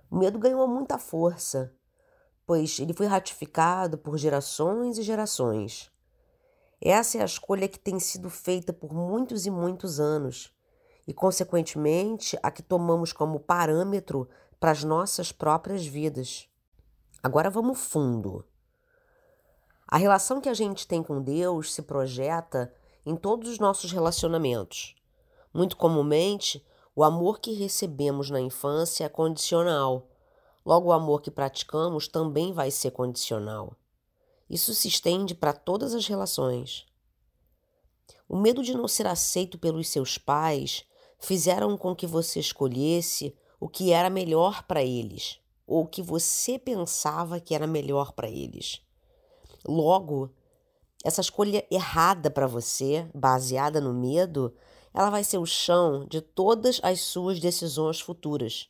O 0.10 0.18
medo 0.18 0.40
ganhou 0.40 0.68
muita 0.68 0.98
força, 0.98 1.76
pois 2.46 2.80
ele 2.80 2.94
foi 2.94 3.08
ratificado 3.08 3.98
por 3.98 4.18
gerações 4.18 4.98
e 4.98 5.04
gerações. 5.04 5.92
Essa 6.82 7.18
é 7.18 7.22
a 7.22 7.26
escolha 7.26 7.68
que 7.68 7.80
tem 7.80 8.00
sido 8.00 8.30
feita 8.30 8.72
por 8.72 8.94
muitos 8.94 9.46
e 9.46 9.50
muitos 9.50 10.00
anos, 10.00 10.56
e, 11.08 11.14
consequentemente, 11.14 12.38
a 12.44 12.52
que 12.52 12.62
tomamos 12.62 13.12
como 13.12 13.40
parâmetro 13.40 14.30
para 14.60 14.72
as 14.72 14.84
nossas 14.84 15.32
próprias 15.32 15.86
vidas. 15.86 16.48
Agora 17.24 17.50
vamos 17.50 17.80
fundo. 17.80 18.46
A 19.88 19.98
relação 19.98 20.42
que 20.42 20.50
a 20.50 20.54
gente 20.54 20.86
tem 20.86 21.02
com 21.02 21.22
Deus 21.22 21.74
se 21.74 21.82
projeta 21.82 22.74
em 23.06 23.16
todos 23.16 23.50
os 23.50 23.58
nossos 23.58 23.92
relacionamentos. 23.92 24.96
Muito 25.54 25.78
comumente, 25.78 26.64
o 26.94 27.04
amor 27.04 27.40
que 27.40 27.54
recebemos 27.54 28.30
na 28.30 28.42
infância 28.42 29.06
é 29.06 29.10
condicional. 29.10 30.10
Logo, 30.66 30.90
o 30.90 30.92
amor 30.92 31.22
que 31.22 31.32
praticamos 31.32 32.08
também 32.08 32.52
vai 32.52 32.70
ser 32.70 32.92
condicional. 32.92 33.74
Isso 34.50 34.74
se 34.74 34.88
estende 34.88 35.36
para 35.36 35.54
todas 35.54 35.94
as 35.94 36.08
relações. 36.08 36.86
O 38.30 38.38
medo 38.38 38.64
de 38.64 38.74
não 38.74 38.88
ser 38.88 39.08
aceito 39.08 39.58
pelos 39.58 39.88
seus 39.90 40.18
pais 40.18 40.86
fizeram 41.20 41.78
com 41.78 41.96
que 41.96 42.06
você 42.06 42.40
escolhesse 42.40 43.36
o 43.60 43.68
que 43.68 43.92
era 43.92 44.10
melhor 44.10 44.64
para 44.64 44.84
eles, 44.84 45.40
ou 45.66 45.84
o 45.84 45.88
que 45.88 46.02
você 46.02 46.60
pensava 46.60 47.40
que 47.40 47.56
era 47.56 47.66
melhor 47.66 48.12
para 48.14 48.30
eles. 48.30 48.82
Logo, 49.68 50.32
essa 51.04 51.22
escolha 51.22 51.66
errada 51.72 52.30
para 52.30 52.48
você, 52.48 53.10
baseada 53.14 53.82
no 53.82 53.94
medo, 53.94 54.54
ela 54.94 55.10
vai 55.10 55.24
ser 55.24 55.38
o 55.38 55.46
chão 55.46 56.06
de 56.06 56.22
todas 56.22 56.80
as 56.84 57.02
suas 57.02 57.40
decisões 57.40 58.00
futuras, 58.00 58.68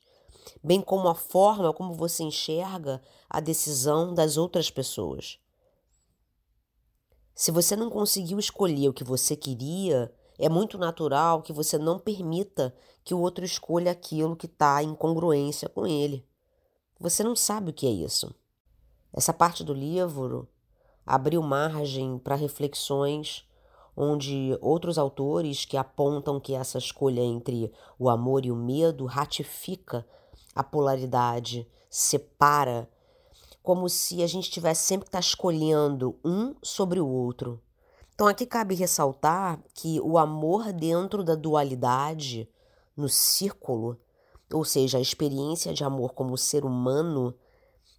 bem 0.63 0.81
como 0.81 1.07
a 1.07 1.15
forma 1.15 1.73
como 1.73 1.93
você 1.93 2.23
enxerga 2.23 3.01
a 3.29 3.39
decisão 3.39 4.13
das 4.13 4.37
outras 4.37 4.69
pessoas. 4.69 5.39
Se 7.37 7.51
você 7.51 7.75
não 7.75 7.87
conseguiu 7.87 8.39
escolher 8.39 8.89
o 8.89 8.93
que 8.93 9.03
você 9.03 9.35
queria, 9.35 10.11
é 10.39 10.49
muito 10.49 10.75
natural 10.75 11.43
que 11.43 11.53
você 11.53 11.77
não 11.77 11.99
permita 11.99 12.75
que 13.03 13.13
o 13.13 13.19
outro 13.19 13.45
escolha 13.45 13.91
aquilo 13.91 14.35
que 14.35 14.47
está 14.47 14.81
em 14.81 14.95
congruência 14.95 15.69
com 15.69 15.85
ele. 15.85 16.25
Você 16.99 17.23
não 17.23 17.35
sabe 17.35 17.69
o 17.69 17.73
que 17.73 17.85
é 17.85 17.91
isso. 17.91 18.33
Essa 19.13 19.31
parte 19.31 19.63
do 19.63 19.71
livro 19.71 20.49
abriu 21.05 21.43
margem 21.43 22.17
para 22.17 22.33
reflexões 22.33 23.47
onde 23.95 24.57
outros 24.59 24.97
autores 24.97 25.63
que 25.63 25.77
apontam 25.77 26.39
que 26.39 26.55
essa 26.55 26.79
escolha 26.79 27.21
entre 27.21 27.71
o 27.99 28.09
amor 28.09 28.47
e 28.47 28.51
o 28.51 28.55
medo 28.55 29.05
ratifica 29.05 30.03
a 30.55 30.63
polaridade, 30.63 31.67
separa 31.87 32.89
como 33.67 33.89
se 33.89 34.23
a 34.23 34.27
gente 34.27 34.49
tivesse 34.49 34.85
sempre 34.85 35.03
que 35.03 35.09
estar 35.09 35.19
tá 35.19 35.27
escolhendo 35.27 36.17
um 36.23 36.55
sobre 36.63 37.01
o 37.01 37.05
outro. 37.05 37.61
Então 38.15 38.25
aqui 38.25 38.45
cabe 38.45 38.75
ressaltar 38.75 39.61
que 39.73 39.99
o 39.99 40.17
amor 40.17 40.71
dentro 40.71 41.21
da 41.21 41.35
dualidade, 41.35 42.49
no 42.95 43.09
círculo, 43.09 43.99
ou 44.53 44.63
seja, 44.63 44.97
a 44.97 45.01
experiência 45.01 45.73
de 45.73 45.83
amor 45.83 46.13
como 46.13 46.37
ser 46.37 46.63
humano 46.63 47.35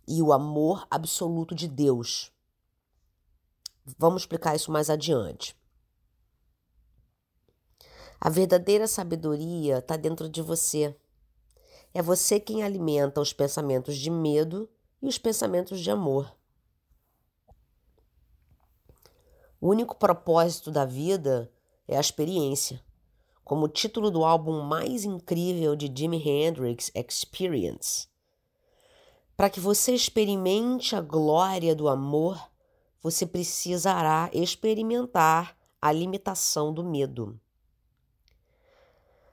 e 0.08 0.22
o 0.22 0.32
amor 0.32 0.87
absoluto 0.90 1.54
de 1.54 1.68
Deus. 1.68 2.32
Vamos 3.98 4.22
explicar 4.22 4.56
isso 4.56 4.72
mais 4.72 4.88
adiante. 4.88 5.54
A 8.18 8.30
verdadeira 8.30 8.88
sabedoria 8.88 9.80
está 9.80 9.98
dentro 9.98 10.30
de 10.30 10.40
você. 10.40 10.96
É 11.92 12.00
você 12.00 12.40
quem 12.40 12.62
alimenta 12.62 13.20
os 13.20 13.34
pensamentos 13.34 13.98
de 13.98 14.10
medo 14.10 14.66
e 15.02 15.07
os 15.07 15.19
pensamentos 15.19 15.81
de 15.81 15.90
amor. 15.90 16.37
O 19.61 19.69
único 19.69 19.97
propósito 19.97 20.71
da 20.71 20.85
vida 20.85 21.50
é 21.87 21.97
a 21.97 22.00
experiência. 22.00 22.83
Como 23.45 23.64
o 23.64 23.69
título 23.69 24.11
do 24.11 24.25
álbum 24.25 24.61
mais 24.61 25.05
incrível 25.05 25.75
de 25.75 25.93
Jimi 25.95 26.23
Hendrix, 26.28 26.90
Experience. 26.95 28.07
Para 29.37 29.49
que 29.49 29.59
você 29.59 29.95
experimente 29.95 30.95
a 30.95 31.00
glória 31.00 31.75
do 31.75 31.88
amor, 31.88 32.38
você 33.00 33.25
precisará 33.25 34.28
experimentar 34.33 35.57
a 35.81 35.93
limitação 35.93 36.73
do 36.73 36.85
medo. 36.85 37.40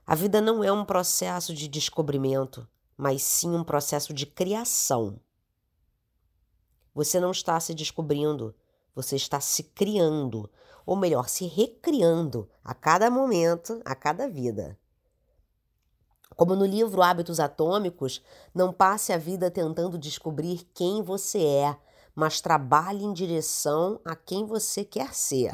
A 0.07 0.13
vida 0.13 0.39
não 0.39 0.63
é 0.63 0.71
um 0.71 0.85
processo 0.85 1.53
de 1.53 1.67
descobrimento, 1.67 2.67
mas 2.95 3.23
sim 3.23 3.49
um 3.49 3.63
processo 3.63 4.13
de 4.13 4.25
criação. 4.25 5.19
Você 6.95 7.19
não 7.19 7.31
está 7.31 7.59
se 7.59 7.73
descobrindo, 7.73 8.55
você 8.95 9.17
está 9.17 9.41
se 9.41 9.63
criando, 9.63 10.49
ou 10.85 10.95
melhor, 10.95 11.27
se 11.27 11.45
recriando 11.45 12.49
a 12.63 12.73
cada 12.73 13.11
momento, 13.11 13.81
a 13.83 13.93
cada 13.93 14.29
vida. 14.29 14.79
Como 16.37 16.55
no 16.55 16.65
livro 16.65 17.01
Hábitos 17.01 17.39
Atômicos, 17.39 18.23
não 18.53 18.71
passe 18.71 19.11
a 19.11 19.17
vida 19.17 19.51
tentando 19.51 19.97
descobrir 19.97 20.65
quem 20.73 21.03
você 21.03 21.43
é, 21.43 21.77
mas 22.15 22.39
trabalhe 22.39 23.03
em 23.03 23.11
direção 23.11 23.99
a 24.05 24.15
quem 24.15 24.45
você 24.45 24.85
quer 24.85 25.13
ser. 25.13 25.53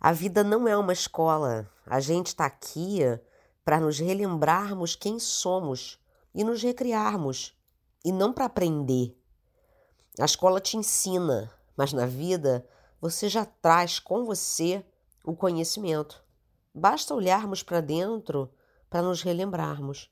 A 0.00 0.12
vida 0.12 0.42
não 0.42 0.66
é 0.66 0.76
uma 0.76 0.92
escola. 0.92 1.70
A 1.86 2.00
gente 2.00 2.28
está 2.28 2.46
aqui 2.46 3.00
para 3.64 3.80
nos 3.80 3.98
relembrarmos 4.00 4.96
quem 4.96 5.18
somos 5.20 5.98
e 6.36 6.44
nos 6.44 6.62
recriarmos, 6.62 7.58
e 8.04 8.12
não 8.12 8.30
para 8.30 8.44
aprender. 8.44 9.18
A 10.20 10.26
escola 10.26 10.60
te 10.60 10.76
ensina, 10.76 11.50
mas 11.74 11.94
na 11.94 12.04
vida 12.04 12.68
você 13.00 13.26
já 13.26 13.46
traz 13.46 13.98
com 13.98 14.26
você 14.26 14.84
o 15.24 15.34
conhecimento. 15.34 16.22
Basta 16.74 17.14
olharmos 17.14 17.62
para 17.62 17.80
dentro 17.80 18.52
para 18.90 19.00
nos 19.00 19.22
relembrarmos. 19.22 20.10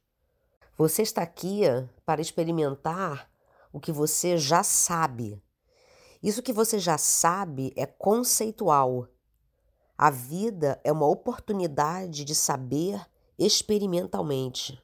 Você 0.78 1.02
está 1.02 1.22
aqui 1.22 1.60
para 2.06 2.22
experimentar 2.22 3.30
o 3.70 3.78
que 3.78 3.92
você 3.92 4.38
já 4.38 4.62
sabe. 4.62 5.40
Isso 6.22 6.42
que 6.42 6.54
você 6.54 6.78
já 6.78 6.96
sabe 6.96 7.72
é 7.76 7.84
conceitual. 7.84 9.08
A 9.96 10.10
vida 10.10 10.80
é 10.82 10.90
uma 10.90 11.06
oportunidade 11.06 12.24
de 12.24 12.34
saber 12.34 13.00
experimentalmente. 13.38 14.82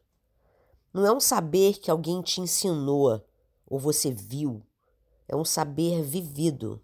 Não 0.92 1.06
é 1.06 1.12
um 1.12 1.20
saber 1.20 1.78
que 1.78 1.90
alguém 1.90 2.20
te 2.20 2.40
ensinou 2.40 3.24
ou 3.66 3.78
você 3.78 4.10
viu, 4.10 4.62
é 5.28 5.36
um 5.36 5.44
saber 5.44 6.02
vivido. 6.02 6.82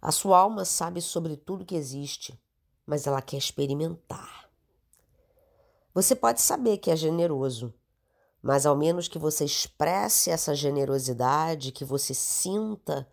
A 0.00 0.12
sua 0.12 0.38
alma 0.38 0.64
sabe 0.64 1.00
sobre 1.00 1.36
tudo 1.36 1.64
que 1.64 1.74
existe, 1.74 2.38
mas 2.86 3.06
ela 3.06 3.22
quer 3.22 3.38
experimentar. 3.38 4.48
Você 5.94 6.14
pode 6.14 6.42
saber 6.42 6.78
que 6.78 6.90
é 6.90 6.96
generoso, 6.96 7.72
mas 8.42 8.66
ao 8.66 8.76
menos 8.76 9.08
que 9.08 9.18
você 9.18 9.44
expresse 9.44 10.30
essa 10.30 10.54
generosidade, 10.54 11.72
que 11.72 11.84
você 11.84 12.12
sinta 12.12 13.08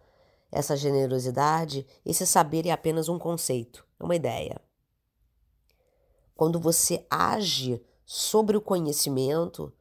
essa 0.51 0.75
generosidade, 0.75 1.88
esse 2.05 2.27
saber 2.27 2.67
é 2.67 2.71
apenas 2.71 3.10
um 3.10 3.17
conceito, 3.17 3.86
é 3.99 4.03
uma 4.03 4.15
ideia. 4.15 4.62
Quando 6.36 6.60
você 6.60 7.06
age 7.10 7.82
sobre 8.06 8.58
o 8.58 8.62
conhecimento, 8.62 9.74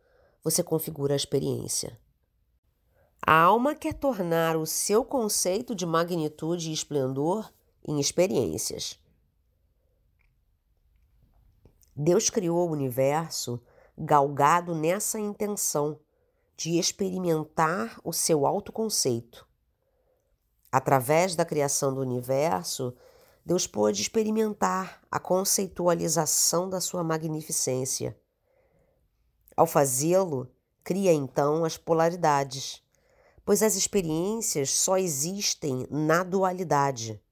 você 0.43 0.63
configura 0.63 1.15
a 1.15 1.17
experiência. 1.17 1.99
A 3.27 3.41
alma 3.41 3.75
quer 3.75 3.95
tornar 3.95 4.57
o 4.57 4.67
seu 4.67 5.05
conceito 5.05 5.75
de 5.75 5.85
magnitude 5.85 6.71
e 6.71 6.73
esplendor 6.73 7.53
em 7.87 7.99
experiências. 7.99 8.99
Deus 11.97 12.31
criou 12.31 12.69
o 12.69 12.73
universo 12.73 13.61
galgado 13.97 14.75
nessa 14.75 15.19
intenção 15.19 15.99
de 16.57 16.79
experimentar 16.79 18.01
o 18.05 18.13
seu 18.13 18.47
autoconceito. 18.47 19.47
Através 20.71 21.35
da 21.35 21.45
criação 21.45 21.95
do 21.95 22.01
universo, 22.01 22.95
Deus 23.47 23.67
pôde 23.67 24.01
experimentar 24.01 25.03
a 25.11 25.21
conceitualização 25.21 26.67
da 26.71 26.81
sua 26.81 27.05
magnificência. 27.05 28.19
Ao 29.55 29.67
fazê-lo, 29.67 30.51
cria 30.83 31.13
então 31.13 31.63
as 31.63 31.77
polaridades, 31.77 32.83
pois 33.45 33.63
as 33.63 33.77
experiências 33.77 34.71
só 34.71 34.97
existem 34.97 35.87
na 35.91 36.25
dualidade. 36.25 37.23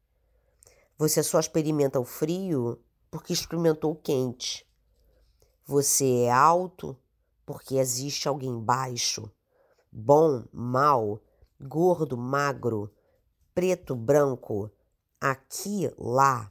Você 0.98 1.22
só 1.22 1.40
experimenta 1.40 1.98
o 1.98 2.04
frio 2.04 2.78
porque 3.10 3.32
experimentou 3.32 3.92
o 3.92 3.96
quente. 3.96 4.66
Você 5.64 6.24
é 6.24 6.30
alto 6.30 6.94
porque 7.46 7.76
existe 7.76 8.28
alguém 8.28 8.60
baixo, 8.60 9.32
bom, 9.90 10.44
mal, 10.52 11.22
gordo, 11.58 12.18
magro, 12.18 12.92
preto, 13.54 13.96
branco 13.96 14.70
aqui, 15.22 15.88
lá, 15.96 16.50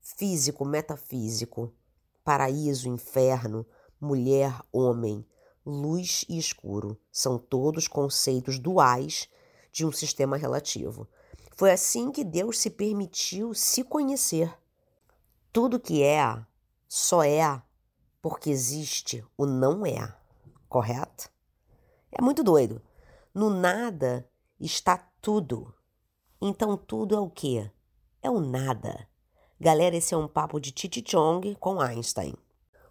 físico, 0.00 0.64
metafísico, 0.64 1.72
paraíso, 2.24 2.88
inferno, 2.88 3.64
mulher, 4.00 4.60
homem, 4.72 5.24
luz 5.64 6.24
e 6.28 6.36
escuro 6.36 7.00
são 7.12 7.38
todos 7.38 7.86
conceitos 7.86 8.58
duais 8.58 9.28
de 9.70 9.86
um 9.86 9.92
sistema 9.92 10.36
relativo. 10.36 11.06
Foi 11.54 11.70
assim 11.70 12.10
que 12.10 12.24
Deus 12.24 12.58
se 12.58 12.70
permitiu 12.70 13.54
se 13.54 13.84
conhecer. 13.84 14.52
Tudo 15.52 15.78
que 15.78 16.02
é, 16.02 16.44
só 16.88 17.22
é 17.22 17.62
porque 18.20 18.50
existe 18.50 19.24
o 19.38 19.46
não 19.46 19.86
é, 19.86 20.12
correto? 20.68 21.30
É 22.10 22.20
muito 22.20 22.42
doido. 22.42 22.82
No 23.32 23.48
nada 23.48 24.28
está 24.58 24.98
tudo. 25.20 25.72
Então 26.40 26.76
tudo 26.76 27.14
é 27.14 27.20
o 27.20 27.30
quê? 27.30 27.70
É 28.26 28.28
o 28.28 28.40
nada. 28.40 29.06
Galera, 29.60 29.94
esse 29.94 30.12
é 30.12 30.16
um 30.16 30.26
papo 30.26 30.58
de 30.58 30.72
Titi 30.72 31.00
Chong 31.08 31.54
com 31.60 31.80
Einstein. 31.80 32.34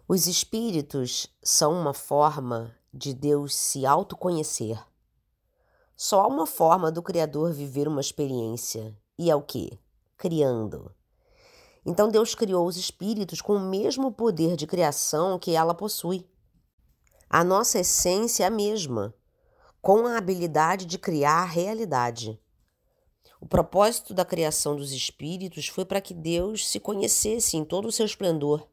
Os 0.08 0.26
espíritos 0.26 1.26
são 1.42 1.78
uma 1.78 1.92
forma 1.92 2.74
de 2.90 3.12
Deus 3.12 3.54
se 3.54 3.84
autoconhecer. 3.84 4.82
Só 5.94 6.22
há 6.22 6.26
uma 6.26 6.46
forma 6.46 6.90
do 6.90 7.02
Criador 7.02 7.52
viver 7.52 7.86
uma 7.86 8.00
experiência, 8.00 8.96
e 9.18 9.30
é 9.30 9.36
o 9.36 9.42
quê? 9.42 9.78
Criando. 10.16 10.90
Então 11.84 12.08
Deus 12.08 12.34
criou 12.34 12.66
os 12.66 12.78
espíritos 12.78 13.42
com 13.42 13.56
o 13.56 13.68
mesmo 13.68 14.10
poder 14.10 14.56
de 14.56 14.66
criação 14.66 15.38
que 15.38 15.54
ela 15.54 15.74
possui. 15.74 16.26
A 17.28 17.44
nossa 17.44 17.80
essência 17.80 18.44
é 18.44 18.46
a 18.46 18.50
mesma, 18.50 19.14
com 19.82 20.06
a 20.06 20.16
habilidade 20.16 20.86
de 20.86 20.96
criar 20.96 21.44
realidade. 21.44 22.40
O 23.40 23.46
propósito 23.46 24.14
da 24.14 24.24
criação 24.24 24.76
dos 24.76 24.92
espíritos 24.92 25.68
foi 25.68 25.84
para 25.84 26.00
que 26.00 26.14
Deus 26.14 26.66
se 26.66 26.80
conhecesse 26.80 27.56
em 27.56 27.64
todo 27.64 27.86
o 27.86 27.92
seu 27.92 28.06
esplendor. 28.06 28.66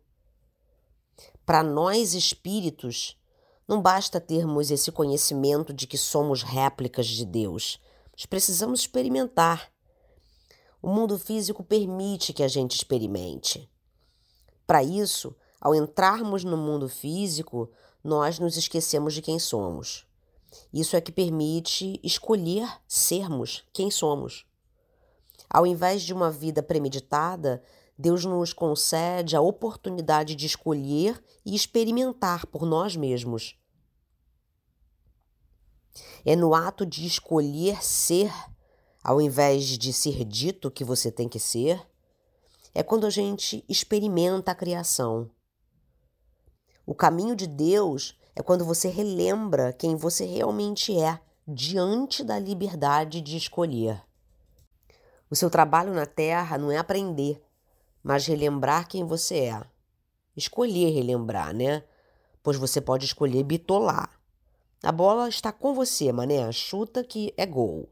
Para 1.45 1.61
nós 1.61 2.13
espíritos, 2.13 3.17
não 3.67 3.81
basta 3.81 4.21
termos 4.21 4.71
esse 4.71 4.91
conhecimento 4.91 5.73
de 5.73 5.85
que 5.85 5.97
somos 5.97 6.41
réplicas 6.41 7.07
de 7.07 7.25
Deus, 7.25 7.79
mas 8.13 8.25
precisamos 8.25 8.81
experimentar. 8.81 9.71
O 10.81 10.89
mundo 10.89 11.17
físico 11.17 11.63
permite 11.63 12.33
que 12.33 12.43
a 12.43 12.47
gente 12.47 12.75
experimente. 12.75 13.69
Para 14.65 14.83
isso, 14.83 15.35
ao 15.59 15.75
entrarmos 15.75 16.43
no 16.43 16.57
mundo 16.57 16.87
físico, 16.87 17.69
nós 18.03 18.39
nos 18.39 18.57
esquecemos 18.57 19.13
de 19.13 19.21
quem 19.21 19.39
somos. 19.39 20.05
Isso 20.71 20.95
é 20.95 21.01
que 21.01 21.11
permite 21.11 21.99
escolher 22.03 22.69
sermos 22.87 23.63
quem 23.73 23.89
somos. 23.89 24.45
Ao 25.53 25.67
invés 25.67 26.01
de 26.01 26.11
uma 26.11 26.31
vida 26.31 26.63
premeditada, 26.63 27.61
Deus 27.95 28.25
nos 28.25 28.51
concede 28.51 29.35
a 29.35 29.41
oportunidade 29.41 30.33
de 30.33 30.47
escolher 30.47 31.23
e 31.45 31.53
experimentar 31.55 32.47
por 32.47 32.65
nós 32.65 32.95
mesmos. 32.95 33.55
É 36.25 36.35
no 36.35 36.55
ato 36.55 36.87
de 36.87 37.05
escolher 37.05 37.85
ser, 37.85 38.33
ao 39.03 39.21
invés 39.21 39.77
de 39.77 39.93
ser 39.93 40.25
dito 40.25 40.71
que 40.71 40.83
você 40.83 41.11
tem 41.11 41.29
que 41.29 41.39
ser, 41.39 41.87
é 42.73 42.81
quando 42.81 43.05
a 43.05 43.11
gente 43.11 43.63
experimenta 43.69 44.51
a 44.51 44.55
criação. 44.55 45.29
O 46.83 46.95
caminho 46.95 47.35
de 47.35 47.45
Deus 47.45 48.19
é 48.35 48.41
quando 48.41 48.65
você 48.65 48.89
relembra 48.89 49.71
quem 49.71 49.95
você 49.95 50.25
realmente 50.25 50.99
é 50.99 51.19
diante 51.47 52.23
da 52.23 52.39
liberdade 52.39 53.21
de 53.21 53.37
escolher. 53.37 54.01
O 55.33 55.35
seu 55.35 55.49
trabalho 55.49 55.91
na 55.95 56.05
Terra 56.05 56.59
não 56.59 56.71
é 56.71 56.77
aprender, 56.77 57.43
mas 58.03 58.27
relembrar 58.27 58.87
quem 58.87 59.03
você 59.03 59.45
é. 59.45 59.65
Escolher 60.37 60.91
relembrar, 60.91 61.55
né? 61.55 61.83
Pois 62.43 62.55
você 62.55 62.79
pode 62.79 63.05
escolher 63.05 63.43
bitolar. 63.43 64.11
A 64.83 64.91
bola 64.91 65.27
está 65.27 65.51
com 65.51 65.73
você, 65.73 66.11
mané. 66.11 66.51
Chuta 66.51 67.03
que 67.03 67.33
é 67.35 67.47
gol. 67.47 67.89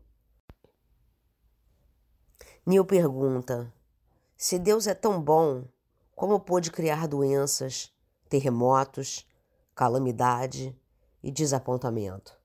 Neil 2.63 2.85
pergunta: 2.85 3.73
Se 4.37 4.59
Deus 4.59 4.85
é 4.85 4.93
tão 4.93 5.19
bom, 5.19 5.65
como 6.15 6.39
pôde 6.39 6.69
criar 6.69 7.07
doenças, 7.07 7.91
terremotos, 8.29 9.27
calamidade 9.73 10.79
e 11.23 11.31
desapontamento? 11.31 12.39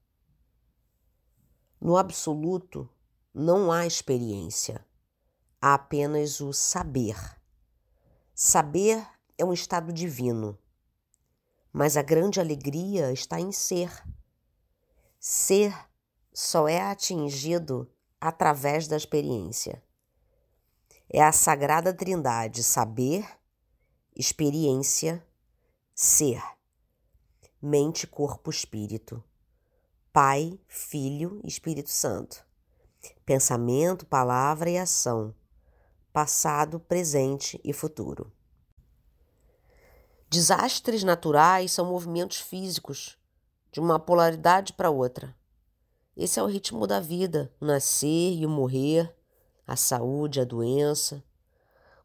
No 1.79 1.99
absoluto, 1.99 2.89
não 3.35 3.71
há 3.71 3.87
experiência, 3.87 4.86
há 5.61 5.75
apenas 5.75 6.41
o 6.41 6.53
saber. 6.53 7.17
Saber 8.35 9.07
é 9.39 9.45
um 9.45 9.53
estado 9.53 9.93
divino, 9.93 10.59
mas 11.73 11.97
a 11.97 12.03
grande 12.03 12.41
alegria 12.41 13.13
está 13.13 13.41
em 13.41 13.53
ser. 13.53 13.91
Ser 15.19 15.75
só 16.33 16.69
é 16.69 16.81
atingido 16.81 17.91
através 18.21 18.87
da 18.87 18.97
experiência. 18.97 19.83
É 21.09 21.23
a 21.23 21.33
sagrada 21.33 21.95
trindade 21.95 22.63
saber, 22.63 23.27
experiência, 24.15 25.27
ser. 25.95 26.43
Mente, 27.63 28.07
corpo, 28.07 28.51
espírito. 28.51 29.23
Pai, 30.13 30.59
Filho 30.67 31.41
Espírito 31.45 31.91
Santo 31.91 32.47
pensamento, 33.25 34.07
palavra 34.07 34.71
e 34.71 34.79
ação, 34.79 35.35
passado, 36.17 36.81
presente 36.81 37.61
e 37.63 37.75
futuro. 37.75 38.33
Desastres 40.31 41.05
naturais 41.05 41.73
são 41.73 41.85
movimentos 41.85 42.39
físicos, 42.39 43.19
de 43.71 43.81
uma 43.81 43.99
polaridade 43.99 44.73
para 44.73 44.89
outra. 44.89 45.37
Esse 46.17 46.41
é 46.41 46.43
o 46.43 46.47
ritmo 46.47 46.87
da 46.87 47.01
vida, 47.01 47.55
o 47.61 47.67
nascer 47.67 48.33
e 48.33 48.47
o 48.47 48.49
morrer, 48.49 49.15
a 49.67 49.77
saúde, 49.77 50.41
a 50.41 50.45
doença. 50.45 51.23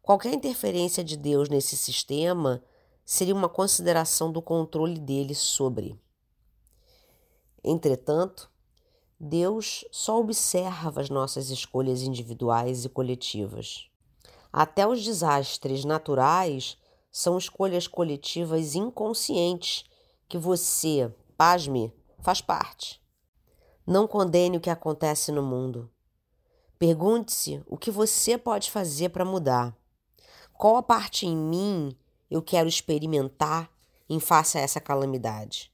Qualquer 0.01 0.33
interferência 0.33 1.05
de 1.05 1.15
Deus 1.15 1.47
nesse 1.47 1.77
sistema 1.77 2.61
seria 3.05 3.33
uma 3.33 3.47
consideração 3.47 4.29
do 4.29 4.41
controle 4.41 4.99
dele 4.99 5.33
sobre. 5.33 5.97
Entretanto, 7.63 8.51
Deus 9.17 9.85
só 9.89 10.19
observa 10.19 10.99
as 10.99 11.09
nossas 11.09 11.49
escolhas 11.49 12.01
individuais 12.01 12.83
e 12.83 12.89
coletivas. 12.89 13.89
Até 14.51 14.87
os 14.87 15.03
desastres 15.03 15.85
naturais 15.85 16.77
são 17.11 17.37
escolhas 17.37 17.87
coletivas 17.87 18.75
inconscientes 18.75 19.85
que 20.27 20.37
você, 20.37 21.13
pasme, 21.37 21.93
faz 22.19 22.41
parte. 22.41 23.01
Não 23.85 24.07
condene 24.07 24.57
o 24.57 24.61
que 24.61 24.69
acontece 24.69 25.31
no 25.31 25.41
mundo. 25.41 25.89
Pergunte-se 26.77 27.63
o 27.67 27.77
que 27.77 27.91
você 27.91 28.37
pode 28.37 28.71
fazer 28.71 29.09
para 29.09 29.25
mudar. 29.25 29.75
Qual 30.53 30.77
a 30.77 30.83
parte 30.83 31.25
em 31.25 31.35
mim 31.35 31.95
eu 32.29 32.41
quero 32.41 32.67
experimentar 32.67 33.69
em 34.09 34.19
face 34.19 34.57
a 34.57 34.61
essa 34.61 34.79
calamidade? 34.79 35.71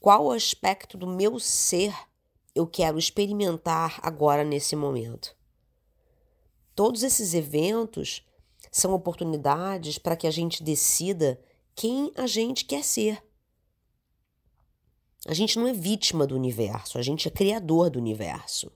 Qual 0.00 0.26
o 0.26 0.32
aspecto 0.32 0.96
do 0.96 1.06
meu 1.06 1.38
ser 1.38 1.94
eu 2.54 2.66
quero 2.66 2.98
experimentar 2.98 3.98
agora 4.02 4.44
nesse 4.44 4.76
momento. 4.76 5.34
Todos 6.74 7.02
esses 7.02 7.34
eventos 7.34 8.26
são 8.70 8.94
oportunidades 8.94 9.98
para 9.98 10.16
que 10.16 10.26
a 10.26 10.30
gente 10.30 10.62
decida 10.62 11.40
quem 11.74 12.12
a 12.16 12.26
gente 12.26 12.64
quer 12.64 12.82
ser. 12.82 13.22
A 15.26 15.34
gente 15.34 15.58
não 15.58 15.68
é 15.68 15.72
vítima 15.72 16.26
do 16.26 16.34
universo, 16.34 16.98
a 16.98 17.02
gente 17.02 17.28
é 17.28 17.30
criador 17.30 17.90
do 17.90 17.98
universo. 17.98 18.72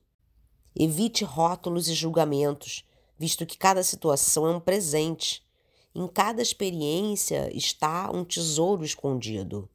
Evite 0.74 1.24
rótulos 1.24 1.88
e 1.88 1.94
julgamentos, 1.94 2.85
visto 3.18 3.46
que 3.46 3.56
cada 3.56 3.82
situação 3.82 4.46
é 4.46 4.50
um 4.50 4.61
presente. 4.61 5.42
Em 5.94 6.06
cada 6.06 6.42
experiência 6.42 7.50
está 7.56 8.11
um 8.12 8.24
tesouro 8.24 8.85
escondido. 8.85 9.68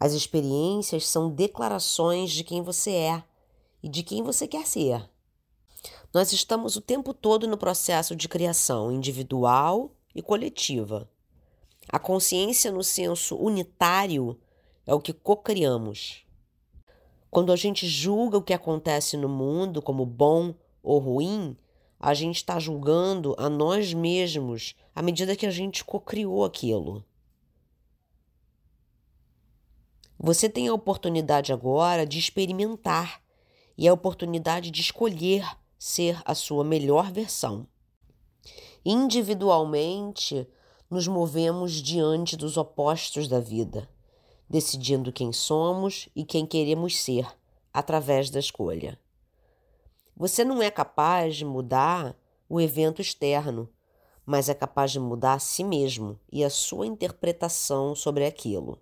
As 0.00 0.14
experiências 0.14 1.06
são 1.06 1.30
declarações 1.30 2.32
de 2.32 2.42
quem 2.42 2.62
você 2.62 2.90
é 2.90 3.24
e 3.82 3.88
de 3.88 4.02
quem 4.02 4.22
você 4.22 4.48
quer 4.48 4.66
ser. 4.66 5.08
Nós 6.14 6.32
estamos 6.32 6.76
o 6.76 6.80
tempo 6.80 7.12
todo 7.12 7.48
no 7.48 7.58
processo 7.58 8.14
de 8.14 8.28
criação 8.28 8.92
individual 8.92 9.90
e 10.14 10.22
coletiva. 10.22 11.10
A 11.88 11.98
consciência 11.98 12.70
no 12.70 12.84
senso 12.84 13.36
unitário 13.36 14.38
é 14.86 14.94
o 14.94 15.00
que 15.00 15.12
cocriamos. 15.12 16.24
Quando 17.32 17.50
a 17.50 17.56
gente 17.56 17.88
julga 17.88 18.38
o 18.38 18.42
que 18.42 18.54
acontece 18.54 19.16
no 19.16 19.28
mundo 19.28 19.82
como 19.82 20.06
bom 20.06 20.54
ou 20.84 21.00
ruim, 21.00 21.56
a 21.98 22.14
gente 22.14 22.36
está 22.36 22.60
julgando 22.60 23.34
a 23.36 23.48
nós 23.48 23.92
mesmos 23.92 24.76
à 24.94 25.02
medida 25.02 25.34
que 25.34 25.46
a 25.46 25.50
gente 25.50 25.84
cocriou 25.84 26.44
aquilo. 26.44 27.04
Você 30.16 30.48
tem 30.48 30.68
a 30.68 30.74
oportunidade 30.74 31.52
agora 31.52 32.06
de 32.06 32.20
experimentar 32.20 33.20
e 33.76 33.88
a 33.88 33.92
oportunidade 33.92 34.70
de 34.70 34.80
escolher 34.80 35.44
ser 35.86 36.18
a 36.24 36.34
sua 36.34 36.64
melhor 36.64 37.12
versão. 37.12 37.66
Individualmente, 38.82 40.48
nos 40.88 41.06
movemos 41.06 41.72
diante 41.72 42.38
dos 42.38 42.56
opostos 42.56 43.28
da 43.28 43.38
vida, 43.38 43.86
decidindo 44.48 45.12
quem 45.12 45.30
somos 45.30 46.08
e 46.16 46.24
quem 46.24 46.46
queremos 46.46 46.98
ser 46.98 47.26
através 47.70 48.30
da 48.30 48.40
escolha. 48.40 48.98
Você 50.16 50.42
não 50.42 50.62
é 50.62 50.70
capaz 50.70 51.36
de 51.36 51.44
mudar 51.44 52.16
o 52.48 52.58
evento 52.58 53.02
externo, 53.02 53.68
mas 54.24 54.48
é 54.48 54.54
capaz 54.54 54.90
de 54.90 54.98
mudar 54.98 55.34
a 55.34 55.38
si 55.38 55.62
mesmo 55.62 56.18
e 56.32 56.42
a 56.42 56.48
sua 56.48 56.86
interpretação 56.86 57.94
sobre 57.94 58.24
aquilo. 58.24 58.80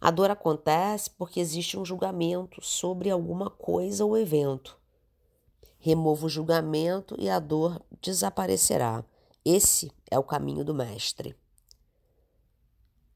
A 0.00 0.10
dor 0.10 0.32
acontece 0.32 1.10
porque 1.10 1.38
existe 1.38 1.78
um 1.78 1.84
julgamento 1.84 2.60
sobre 2.60 3.08
alguma 3.08 3.50
coisa 3.50 4.04
ou 4.04 4.18
evento. 4.18 4.79
Remova 5.82 6.26
o 6.26 6.28
julgamento 6.28 7.16
e 7.18 7.30
a 7.30 7.38
dor 7.38 7.80
desaparecerá. 8.02 9.02
Esse 9.42 9.90
é 10.10 10.18
o 10.18 10.22
caminho 10.22 10.62
do 10.62 10.74
Mestre. 10.74 11.34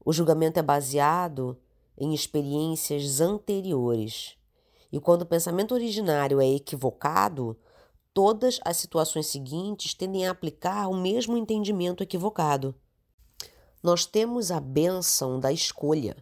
O 0.03 0.11
julgamento 0.11 0.57
é 0.57 0.63
baseado 0.63 1.57
em 1.95 2.11
experiências 2.11 3.21
anteriores. 3.21 4.35
E 4.91 4.99
quando 4.99 5.21
o 5.21 5.27
pensamento 5.27 5.75
originário 5.75 6.41
é 6.41 6.47
equivocado, 6.47 7.55
todas 8.11 8.59
as 8.65 8.77
situações 8.77 9.27
seguintes 9.27 9.93
tendem 9.93 10.25
a 10.25 10.31
aplicar 10.31 10.87
o 10.87 10.95
mesmo 10.95 11.37
entendimento 11.37 12.01
equivocado. 12.01 12.73
Nós 13.83 14.07
temos 14.07 14.49
a 14.49 14.59
benção 14.59 15.39
da 15.39 15.51
escolha 15.51 16.17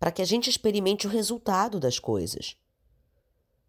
para 0.00 0.10
que 0.10 0.20
a 0.20 0.24
gente 0.24 0.50
experimente 0.50 1.06
o 1.06 1.10
resultado 1.10 1.78
das 1.78 2.00
coisas. 2.00 2.56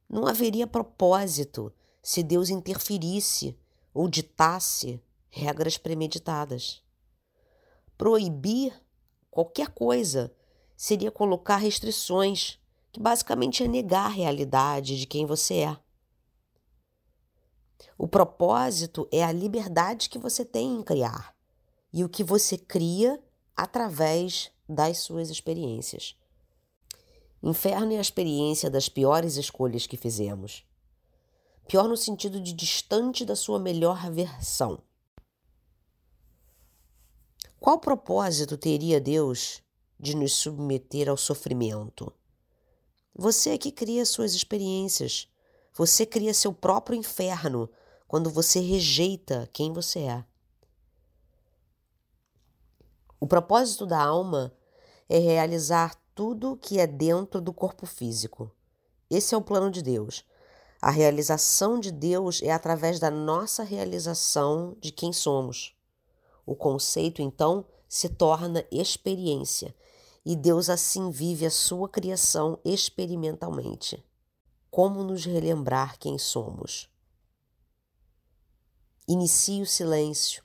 Não 0.10 0.26
haveria 0.26 0.66
propósito 0.66 1.72
se 2.04 2.22
Deus 2.22 2.50
interferisse 2.50 3.58
ou 3.94 4.10
ditasse 4.10 5.02
regras 5.30 5.78
premeditadas. 5.78 6.84
Proibir 7.98 8.74
qualquer 9.32 9.70
coisa 9.70 10.32
seria 10.76 11.10
colocar 11.10 11.58
restrições, 11.58 12.60
que 12.92 13.00
basicamente 13.00 13.64
é 13.64 13.68
negar 13.68 14.08
a 14.08 14.14
realidade 14.14 15.00
de 15.00 15.08
quem 15.08 15.26
você 15.26 15.60
é. 15.60 15.78
O 17.98 18.08
propósito 18.08 19.08
é 19.12 19.24
a 19.24 19.32
liberdade 19.32 20.10
que 20.10 20.20
você 20.20 20.44
tem 20.44 20.76
em 20.76 20.84
criar 20.84 21.34
e 21.92 22.04
o 22.04 22.10
que 22.10 22.24
você 22.24 22.58
cria 22.58 23.22
através 23.56 24.52
das 24.68 24.98
suas 24.98 25.30
experiências. 25.30 26.18
Inferno 27.42 27.94
é 27.94 27.98
a 27.98 28.02
experiência 28.02 28.70
das 28.70 28.90
piores 28.90 29.38
escolhas 29.38 29.86
que 29.86 29.98
fizemos. 29.98 30.66
Pior 31.68 31.88
no 31.88 31.98
sentido 31.98 32.40
de 32.40 32.54
distante 32.54 33.26
da 33.26 33.36
sua 33.36 33.60
melhor 33.60 34.12
versão. 34.12 34.82
Qual 37.60 37.80
propósito 37.80 38.58
teria 38.58 39.00
Deus 39.00 39.62
de 40.00 40.16
nos 40.16 40.34
submeter 40.34 41.10
ao 41.10 41.16
sofrimento? 41.16 42.12
Você 43.16 43.52
é 43.52 43.58
que 43.58 43.72
cria 43.72 44.06
suas 44.06 44.34
experiências. 44.34 45.28
Você 45.74 46.06
cria 46.06 46.34
seu 46.34 46.52
próprio 46.52 46.98
inferno 46.98 47.70
quando 48.08 48.30
você 48.30 48.60
rejeita 48.60 49.50
quem 49.54 49.72
você 49.72 50.00
é. 50.00 50.26
O 53.20 53.26
propósito 53.26 53.86
da 53.86 54.04
alma 54.04 54.54
é 55.08 55.18
realizar 55.18 55.96
tudo 56.14 56.58
que 56.58 56.80
é 56.80 56.86
dentro 56.86 57.40
do 57.40 57.54
corpo 57.54 57.86
físico. 57.86 58.52
Esse 59.10 59.34
é 59.34 59.38
o 59.38 59.42
plano 59.42 59.72
de 59.72 59.82
Deus. 59.82 60.26
A 60.84 60.92
realização 60.92 61.80
de 61.80 61.94
Deus 61.94 62.42
é 62.42 62.52
através 62.52 63.00
da 63.00 63.10
nossa 63.10 63.64
realização 63.64 64.76
de 64.82 64.92
quem 64.92 65.14
somos. 65.14 65.74
O 66.46 66.58
conceito, 66.58 67.22
então, 67.22 67.66
se 67.88 68.10
torna 68.10 68.68
experiência, 68.70 69.74
e 70.26 70.36
Deus 70.36 70.70
assim 70.70 71.10
vive 71.10 71.46
a 71.46 71.50
sua 71.50 71.88
criação 71.88 72.60
experimentalmente. 72.66 74.06
Como 74.70 75.06
nos 75.06 75.24
relembrar 75.24 75.98
quem 75.98 76.18
somos? 76.18 76.90
Inicie 79.08 79.62
o 79.62 79.66
silêncio. 79.66 80.44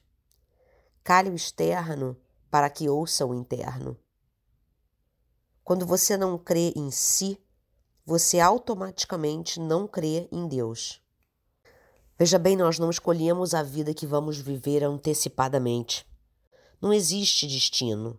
Cale 1.03 1.31
o 1.31 1.35
externo 1.35 2.17
para 2.49 2.71
que 2.71 2.89
ouça 2.89 3.27
o 3.27 3.35
interno. 3.35 3.99
Quando 5.65 5.85
você 5.85 6.17
não 6.17 6.39
crê 6.39 6.73
em 6.77 6.93
si, 6.93 7.43
você 8.09 8.41
automaticamente 8.41 9.61
não 9.61 9.87
crê 9.87 10.27
em 10.33 10.49
Deus. 10.49 10.99
Veja 12.19 12.39
bem, 12.39 12.57
nós 12.57 12.79
não 12.79 12.89
escolhemos 12.89 13.53
a 13.53 13.63
vida 13.63 13.93
que 13.93 14.07
vamos 14.07 14.39
viver 14.39 14.83
antecipadamente. 14.83 16.07
Não 16.81 16.91
existe 16.91 17.47
destino, 17.47 18.19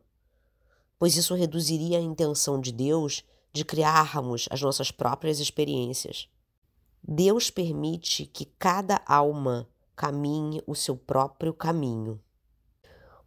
pois 1.00 1.16
isso 1.16 1.34
reduziria 1.34 1.98
a 1.98 2.02
intenção 2.02 2.62
de 2.62 2.72
Deus 2.72 3.24
de 3.52 3.66
criarmos 3.66 4.48
as 4.52 4.62
nossas 4.62 4.92
próprias 4.92 5.40
experiências. 5.40 6.30
Deus 7.04 7.50
permite 7.50 8.28
que 8.28 8.46
cada 8.46 9.02
alma 9.08 9.68
caminhe 9.96 10.62
o 10.68 10.76
seu 10.76 10.96
próprio 10.96 11.52
caminho. 11.52 12.22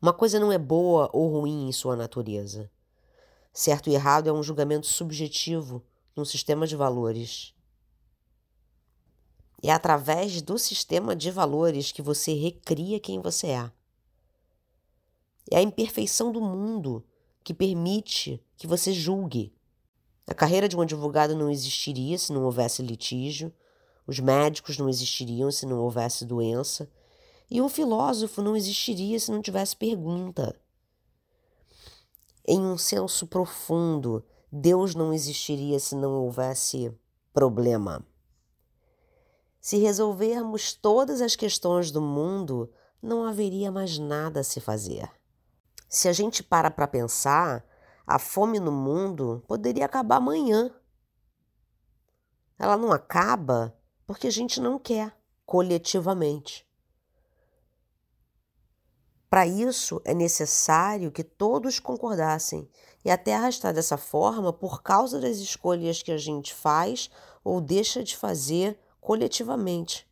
Uma 0.00 0.12
coisa 0.12 0.38
não 0.38 0.52
é 0.52 0.58
boa 0.58 1.10
ou 1.12 1.40
ruim 1.40 1.66
em 1.66 1.72
sua 1.72 1.96
natureza. 1.96 2.70
Certo 3.52 3.90
e 3.90 3.94
errado 3.94 4.28
é 4.28 4.32
um 4.32 4.44
julgamento 4.44 4.86
subjetivo 4.86 5.82
num 6.14 6.24
sistema 6.24 6.66
de 6.66 6.76
valores. 6.76 7.54
É 9.62 9.70
através 9.70 10.42
do 10.42 10.58
sistema 10.58 11.14
de 11.14 11.30
valores 11.30 11.92
que 11.92 12.02
você 12.02 12.34
recria 12.34 12.98
quem 12.98 13.20
você 13.20 13.48
é. 13.48 13.72
É 15.50 15.58
a 15.58 15.62
imperfeição 15.62 16.32
do 16.32 16.40
mundo 16.40 17.04
que 17.44 17.54
permite 17.54 18.42
que 18.56 18.66
você 18.66 18.92
julgue. 18.92 19.52
A 20.26 20.34
carreira 20.34 20.68
de 20.68 20.76
um 20.76 20.80
advogado 20.80 21.36
não 21.36 21.50
existiria 21.50 22.16
se 22.18 22.32
não 22.32 22.44
houvesse 22.44 22.82
litígio, 22.82 23.52
os 24.06 24.18
médicos 24.18 24.78
não 24.78 24.88
existiriam 24.88 25.50
se 25.50 25.66
não 25.66 25.78
houvesse 25.80 26.24
doença, 26.24 26.90
e 27.50 27.60
o 27.60 27.68
filósofo 27.68 28.40
não 28.40 28.56
existiria 28.56 29.18
se 29.18 29.30
não 29.30 29.42
tivesse 29.42 29.76
pergunta. 29.76 30.58
Em 32.46 32.58
um 32.58 32.78
senso 32.78 33.26
profundo, 33.26 34.24
Deus 34.54 34.94
não 34.94 35.14
existiria 35.14 35.80
se 35.80 35.96
não 35.96 36.12
houvesse 36.12 36.94
problema. 37.32 38.06
Se 39.58 39.78
resolvermos 39.78 40.74
todas 40.74 41.22
as 41.22 41.34
questões 41.34 41.90
do 41.90 42.02
mundo, 42.02 42.70
não 43.00 43.24
haveria 43.24 43.72
mais 43.72 43.98
nada 43.98 44.40
a 44.40 44.44
se 44.44 44.60
fazer. 44.60 45.10
Se 45.88 46.06
a 46.06 46.12
gente 46.12 46.42
para 46.42 46.70
para 46.70 46.86
pensar, 46.86 47.64
a 48.06 48.18
fome 48.18 48.60
no 48.60 48.70
mundo 48.70 49.42
poderia 49.48 49.86
acabar 49.86 50.16
amanhã. 50.16 50.70
Ela 52.58 52.76
não 52.76 52.92
acaba 52.92 53.74
porque 54.06 54.26
a 54.26 54.30
gente 54.30 54.60
não 54.60 54.78
quer 54.78 55.16
coletivamente. 55.46 56.68
Para 59.32 59.46
isso, 59.46 59.98
é 60.04 60.12
necessário 60.12 61.10
que 61.10 61.24
todos 61.24 61.80
concordassem, 61.80 62.68
e 63.02 63.10
a 63.10 63.16
Terra 63.16 63.48
está 63.48 63.72
dessa 63.72 63.96
forma 63.96 64.52
por 64.52 64.82
causa 64.82 65.18
das 65.18 65.38
escolhas 65.38 66.02
que 66.02 66.12
a 66.12 66.18
gente 66.18 66.52
faz 66.52 67.08
ou 67.42 67.58
deixa 67.58 68.04
de 68.04 68.14
fazer 68.14 68.78
coletivamente. 69.00 70.06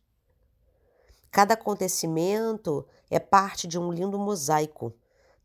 Cada 1.29 1.53
acontecimento 1.53 2.83
é 3.11 3.19
parte 3.19 3.67
de 3.67 3.77
um 3.77 3.91
lindo 3.91 4.17
mosaico. 4.17 4.91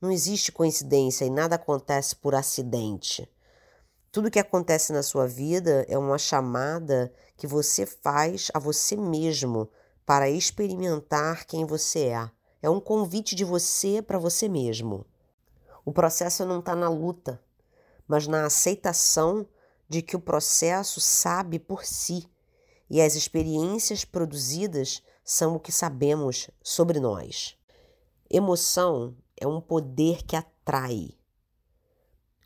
Não 0.01 0.11
existe 0.11 0.51
coincidência 0.51 1.27
e 1.27 1.31
nada 1.31 1.57
acontece 1.57 2.17
por 2.17 2.35
acidente. 2.35 3.31
Tudo 4.11 4.31
que 4.31 4.39
acontece 4.39 4.91
na 4.91 5.03
sua 5.03 5.27
vida 5.29 5.85
é 5.87 5.99
uma 5.99 6.17
chamada 6.17 7.12
que 7.37 7.47
você 7.47 7.85
faz 7.85 8.51
a 8.55 8.59
você 8.59 8.97
mesmo 8.97 9.69
para 10.07 10.31
experimentar 10.31 11.45
quem 11.45 11.67
você 11.67 12.05
é. 12.07 12.36
É 12.66 12.68
um 12.68 12.81
convite 12.81 13.37
de 13.37 13.44
você 13.44 14.02
para 14.02 14.18
você 14.18 14.48
mesmo. 14.48 15.07
O 15.85 15.92
processo 15.92 16.44
não 16.44 16.59
está 16.59 16.74
na 16.74 16.88
luta, 16.88 17.40
mas 18.09 18.26
na 18.26 18.44
aceitação 18.44 19.46
de 19.88 20.02
que 20.02 20.16
o 20.16 20.20
processo 20.20 21.00
sabe 21.00 21.61
por 21.61 21.85
si 21.85 22.29
e 22.90 23.00
as 23.00 23.14
experiências 23.14 24.05
produzidas 24.05 25.00
são 25.24 25.55
o 25.55 25.61
que 25.61 25.70
sabemos 25.70 26.50
sobre 26.61 26.98
nós. 26.98 27.57
Emoção 28.29 29.16
é 29.40 29.46
um 29.46 29.61
poder 29.61 30.24
que 30.24 30.35
atrai. 30.35 31.11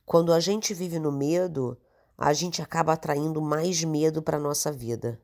Quando 0.04 0.34
a 0.34 0.40
gente 0.40 0.74
vive 0.74 0.98
no 0.98 1.10
medo, 1.10 1.80
a 2.18 2.34
gente 2.34 2.60
acaba 2.60 2.92
atraindo 2.92 3.40
mais 3.40 3.82
medo 3.82 4.20
para 4.20 4.36
a 4.36 4.40
nossa 4.40 4.70
vida. 4.70 5.18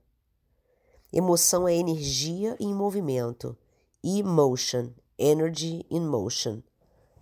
Emoção 1.13 1.69
é 1.69 1.75
energia 1.75 2.57
em 2.59 2.75
movimento 2.75 3.55
emotion, 4.07 4.93
energy 5.19 5.85
in 5.91 6.07
motion. 6.07 6.63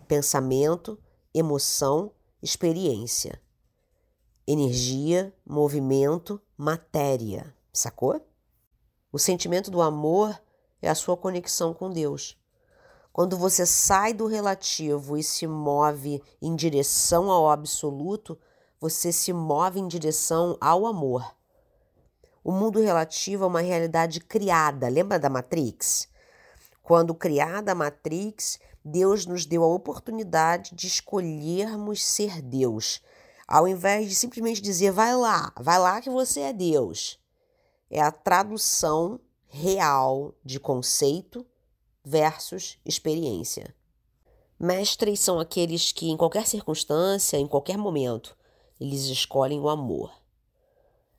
Pensamento, 0.07 0.99
emoção, 1.33 2.13
experiência. 2.43 3.41
Energia, 4.47 5.35
movimento, 5.47 6.39
matéria. 6.59 7.55
Sacou? 7.73 8.21
O 9.11 9.19
sentimento 9.19 9.71
do 9.71 9.81
amor 9.81 10.39
é 10.83 10.91
a 10.91 10.95
sua 10.95 11.17
conexão 11.17 11.73
com 11.73 11.89
Deus. 11.89 12.37
Quando 13.11 13.39
você 13.39 13.65
sai 13.65 14.13
do 14.13 14.27
relativo 14.27 15.17
e 15.17 15.23
se 15.23 15.47
move 15.47 16.23
em 16.43 16.55
direção 16.55 17.31
ao 17.31 17.49
absoluto, 17.49 18.39
você 18.79 19.11
se 19.11 19.33
move 19.33 19.81
em 19.81 19.89
direção 19.89 20.59
ao 20.61 20.85
amor. 20.85 21.35
O 22.43 22.53
mundo 22.53 22.79
relativo 22.79 23.45
é 23.45 23.47
uma 23.47 23.63
realidade 23.63 24.21
criada. 24.21 24.89
Lembra 24.89 25.19
da 25.19 25.31
Matrix? 25.31 26.13
Quando 26.85 27.15
criada 27.15 27.73
a 27.73 27.75
Matrix, 27.75 28.59
Deus 28.85 29.25
nos 29.25 29.47
deu 29.47 29.65
a 29.65 29.67
oportunidade 29.67 30.75
de 30.75 30.87
escolhermos 30.87 32.05
ser 32.05 32.43
Deus. 32.43 33.01
ao 33.49 33.67
invés 33.67 34.09
de 34.09 34.15
simplesmente 34.15 34.61
dizer 34.61 34.91
vai 34.93 35.15
lá, 35.17 35.53
vai 35.59 35.79
lá 35.79 36.01
que 36.01 36.11
você 36.11 36.41
é 36.41 36.53
Deus. 36.53 37.19
É 37.91 38.01
a 38.01 38.13
tradução 38.13 39.19
real 39.47 40.35
de 40.45 40.61
conceito 40.61 41.47
versus 42.05 42.79
experiência. 42.85 43.75
Mestres 44.61 45.21
são 45.21 45.41
aqueles 45.41 45.91
que, 45.91 46.11
em 46.11 46.17
qualquer 46.17 46.47
circunstância, 46.47 47.39
em 47.39 47.47
qualquer 47.47 47.79
momento, 47.79 48.37
eles 48.79 49.05
escolhem 49.05 49.61
o 49.61 49.69
amor. 49.69 50.13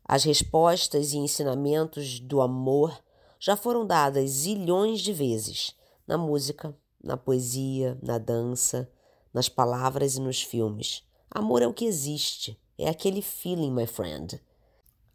As 0.04 0.24
respostas 0.24 1.14
e 1.14 1.18
ensinamentos 1.18 2.20
do 2.20 2.42
amor 2.42 3.04
já 3.40 3.56
foram 3.56 3.86
dadas 3.86 4.30
zilhões 4.30 5.02
de 5.02 5.14
vezes 5.14 5.76
na 6.08 6.18
música, 6.18 6.76
na 7.04 7.18
poesia, 7.18 7.98
na 8.02 8.18
dança, 8.18 8.90
nas 9.34 9.50
palavras 9.50 10.16
e 10.16 10.22
nos 10.22 10.42
filmes. 10.42 11.04
Amor 11.30 11.62
é 11.62 11.68
o 11.68 11.74
que 11.74 11.86
existe, 11.86 12.60
é 12.78 12.90
aquele 12.90 13.22
feeling, 13.22 13.72
my 13.72 13.86
friend. 13.86 14.42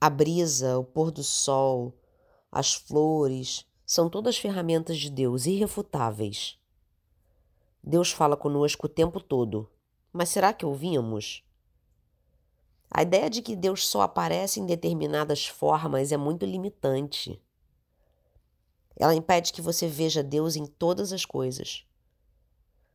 A 0.01 0.11
brisa, 0.11 0.79
o 0.79 0.85
pôr 0.85 1.11
do 1.11 1.23
sol, 1.23 1.95
as 2.51 2.75
flores, 2.75 3.67
são 3.87 4.09
todas 4.09 4.37
ferramentas 4.37 4.99
de 4.99 5.11
Deus 5.11 5.47
irrefutáveis. 5.47 6.59
Deus 7.83 8.11
fala 8.13 8.37
conosco 8.37 8.87
o 8.87 8.89
tempo 8.89 9.21
todo, 9.21 9.69
mas 10.13 10.29
será 10.29 10.53
que 10.53 10.67
ouvimos? 10.67 11.43
A 12.91 13.03
ideia 13.03 13.31
de 13.31 13.41
que 13.41 13.57
Deus 13.57 13.87
só 13.87 14.03
aparece 14.03 14.61
em 14.61 14.67
determinadas 14.67 15.47
formas 15.47 16.13
é 16.13 16.17
muito 16.17 16.45
limitante. 16.45 17.41
Ela 19.01 19.15
impede 19.15 19.51
que 19.51 19.63
você 19.63 19.89
veja 19.89 20.23
Deus 20.23 20.57
em 20.57 20.67
todas 20.67 21.11
as 21.11 21.25
coisas. 21.25 21.87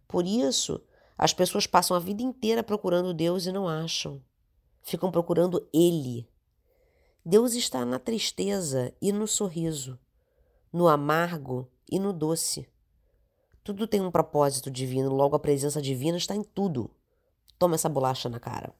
Por 0.07 0.23
isso, 0.27 0.79
as 1.17 1.33
pessoas 1.33 1.65
passam 1.65 1.97
a 1.97 1.99
vida 1.99 2.21
inteira 2.21 2.61
procurando 2.61 3.11
Deus 3.11 3.47
e 3.47 3.51
não 3.51 3.67
acham. 3.67 4.21
Ficam 4.83 5.09
procurando 5.09 5.67
Ele. 5.73 6.29
Deus 7.25 7.55
está 7.55 7.83
na 7.83 7.97
tristeza 7.97 8.93
e 9.01 9.11
no 9.11 9.25
sorriso, 9.25 9.97
no 10.71 10.87
amargo 10.87 11.67
e 11.91 11.97
no 11.97 12.13
doce. 12.13 12.69
Tudo 13.63 13.87
tem 13.87 13.99
um 13.99 14.11
propósito 14.11 14.69
divino, 14.69 15.11
logo 15.11 15.35
a 15.35 15.39
presença 15.39 15.81
divina 15.81 16.19
está 16.19 16.35
em 16.35 16.43
tudo. 16.43 16.91
Toma 17.57 17.73
essa 17.73 17.89
bolacha 17.89 18.29
na 18.29 18.39
cara. 18.39 18.75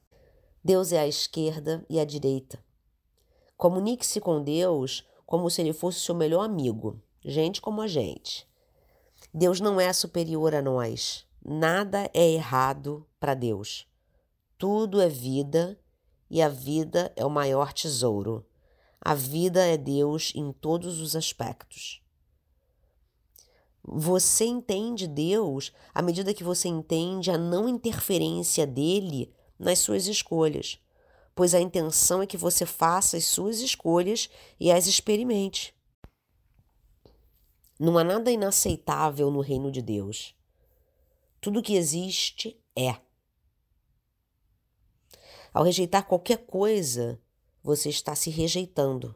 Deus 0.62 0.92
é 0.92 1.00
a 1.00 1.08
esquerda 1.08 1.84
e 1.90 1.98
a 1.98 2.04
direita. 2.04 2.64
Comunique-se 3.56 4.20
com 4.20 4.40
Deus 4.40 5.04
como 5.26 5.50
se 5.50 5.60
ele 5.60 5.72
fosse 5.72 5.98
seu 5.98 6.14
melhor 6.14 6.44
amigo, 6.44 7.02
gente 7.26 7.60
como 7.60 7.82
a 7.82 7.88
gente. 7.88 8.48
Deus 9.34 9.60
não 9.60 9.80
é 9.80 9.92
superior 9.92 10.54
a 10.54 10.62
nós. 10.62 11.26
Nada 11.44 12.08
é 12.14 12.30
errado 12.30 13.06
para 13.20 13.34
Deus. 13.34 13.86
Tudo 14.56 15.00
é 15.00 15.08
vida 15.08 15.78
e 16.30 16.40
a 16.40 16.48
vida 16.48 17.12
é 17.16 17.24
o 17.24 17.30
maior 17.30 17.72
tesouro. 17.72 18.46
A 19.00 19.14
vida 19.14 19.64
é 19.64 19.76
Deus 19.76 20.32
em 20.34 20.52
todos 20.52 21.00
os 21.00 21.14
aspectos. 21.14 22.02
Você 23.84 24.44
entende 24.44 25.06
Deus 25.06 25.72
à 25.94 26.02
medida 26.02 26.34
que 26.34 26.42
você 26.42 26.68
entende 26.68 27.30
a 27.30 27.38
não 27.38 27.68
interferência 27.68 28.66
dele 28.66 29.32
nas 29.58 29.78
suas 29.78 30.06
escolhas, 30.06 30.78
pois 31.34 31.54
a 31.54 31.60
intenção 31.60 32.22
é 32.22 32.26
que 32.26 32.36
você 32.36 32.66
faça 32.66 33.16
as 33.16 33.26
suas 33.26 33.60
escolhas 33.60 34.28
e 34.58 34.72
as 34.72 34.86
experimente. 34.86 35.75
Não 37.78 37.98
há 37.98 38.04
nada 38.04 38.30
inaceitável 38.30 39.30
no 39.30 39.40
reino 39.40 39.70
de 39.70 39.82
Deus. 39.82 40.34
Tudo 41.40 41.62
que 41.62 41.76
existe 41.76 42.58
é. 42.74 42.96
Ao 45.52 45.62
rejeitar 45.62 46.06
qualquer 46.06 46.46
coisa, 46.46 47.20
você 47.62 47.88
está 47.88 48.14
se 48.14 48.30
rejeitando. 48.30 49.14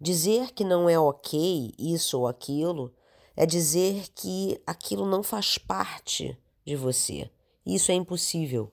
Dizer 0.00 0.52
que 0.52 0.64
não 0.64 0.88
é 0.88 0.98
ok 0.98 1.72
isso 1.78 2.18
ou 2.18 2.26
aquilo 2.26 2.92
é 3.36 3.46
dizer 3.46 4.08
que 4.14 4.60
aquilo 4.66 5.06
não 5.06 5.22
faz 5.22 5.58
parte 5.58 6.36
de 6.64 6.74
você. 6.74 7.30
Isso 7.64 7.92
é 7.92 7.94
impossível. 7.94 8.72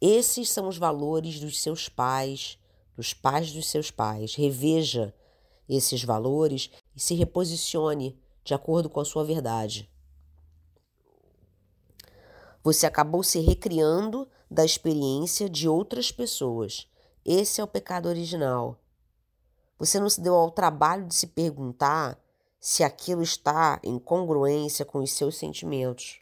Esses 0.00 0.50
são 0.50 0.68
os 0.68 0.78
valores 0.78 1.40
dos 1.40 1.60
seus 1.60 1.88
pais, 1.88 2.58
dos 2.96 3.12
pais 3.12 3.52
dos 3.52 3.66
seus 3.66 3.90
pais. 3.90 4.34
Reveja 4.34 5.14
esses 5.68 6.04
valores 6.04 6.70
e 6.94 7.00
se 7.00 7.14
reposicione 7.14 8.18
de 8.44 8.54
acordo 8.54 8.90
com 8.90 9.00
a 9.00 9.04
sua 9.04 9.24
verdade. 9.24 9.90
Você 12.62 12.86
acabou 12.86 13.22
se 13.22 13.40
recriando 13.40 14.28
da 14.50 14.64
experiência 14.64 15.48
de 15.48 15.68
outras 15.68 16.10
pessoas. 16.10 16.88
Esse 17.24 17.60
é 17.60 17.64
o 17.64 17.68
pecado 17.68 18.08
original. 18.08 18.80
Você 19.78 19.98
não 19.98 20.08
se 20.08 20.20
deu 20.20 20.34
ao 20.34 20.50
trabalho 20.50 21.06
de 21.06 21.14
se 21.14 21.26
perguntar 21.26 22.18
se 22.60 22.82
aquilo 22.82 23.22
está 23.22 23.80
em 23.82 23.98
congruência 23.98 24.84
com 24.84 24.98
os 24.98 25.12
seus 25.12 25.36
sentimentos. 25.36 26.20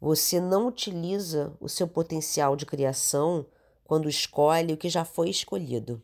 Você 0.00 0.40
não 0.40 0.68
utiliza 0.68 1.56
o 1.58 1.68
seu 1.68 1.88
potencial 1.88 2.54
de 2.54 2.66
criação 2.66 3.46
quando 3.84 4.08
escolhe 4.08 4.74
o 4.74 4.76
que 4.76 4.88
já 4.90 5.04
foi 5.04 5.30
escolhido. 5.30 6.02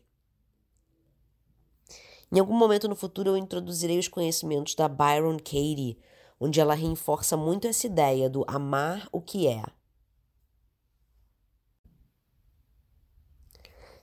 Em 2.35 2.41
algum 2.41 2.59
momento 2.59 2.89
no 2.89 2.97
futuro 2.97 3.31
eu 3.31 3.37
introduzirei 3.37 3.97
os 3.97 4.09
conhecimentos 4.09 4.75
da 4.75 4.89
Byron 4.89 5.37
Katie, 5.37 5.97
onde 6.41 6.61
ela 6.61 6.75
reforça 6.75 7.37
muito 7.37 7.69
essa 7.69 7.87
ideia 7.87 8.29
do 8.29 8.45
amar 8.49 9.09
o 9.13 9.21
que 9.21 9.47
é. 9.47 9.63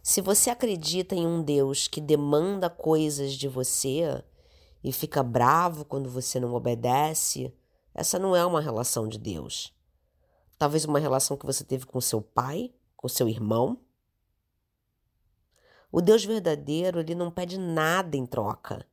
Se 0.01 0.21
você 0.21 0.49
acredita 0.49 1.13
em 1.13 1.27
um 1.27 1.43
Deus 1.43 1.89
que 1.89 1.99
demanda 1.99 2.69
coisas 2.69 3.33
de 3.33 3.49
você 3.49 4.23
e 4.81 4.93
fica 4.93 5.21
bravo 5.21 5.83
quando 5.83 6.09
você 6.09 6.39
não 6.39 6.53
obedece, 6.53 7.53
essa 7.93 8.17
não 8.17 8.33
é 8.33 8.45
uma 8.45 8.61
relação 8.61 9.09
de 9.09 9.17
Deus. 9.17 9.75
Talvez 10.57 10.85
uma 10.85 10.99
relação 10.99 11.35
que 11.35 11.45
você 11.45 11.65
teve 11.65 11.85
com 11.85 11.99
seu 11.99 12.21
pai, 12.21 12.73
com 12.95 13.09
seu 13.09 13.27
irmão. 13.27 13.77
O 15.91 16.01
Deus 16.01 16.23
verdadeiro, 16.23 16.99
ele 16.99 17.13
não 17.13 17.29
pede 17.29 17.57
nada 17.57 18.15
em 18.15 18.25
troca. 18.25 18.85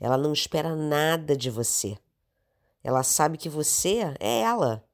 Ela 0.00 0.16
não 0.16 0.32
espera 0.32 0.76
nada 0.76 1.36
de 1.36 1.50
você. 1.50 1.98
Ela 2.84 3.02
sabe 3.02 3.36
que 3.36 3.48
você 3.48 4.14
é 4.20 4.40
ela. 4.42 4.86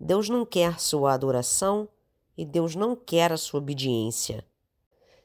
Deus 0.00 0.28
não 0.28 0.46
quer 0.46 0.80
sua 0.80 1.12
adoração 1.12 1.88
e 2.36 2.44
Deus 2.44 2.74
não 2.74 2.96
quer 2.96 3.30
a 3.30 3.36
sua 3.36 3.58
obediência. 3.58 4.44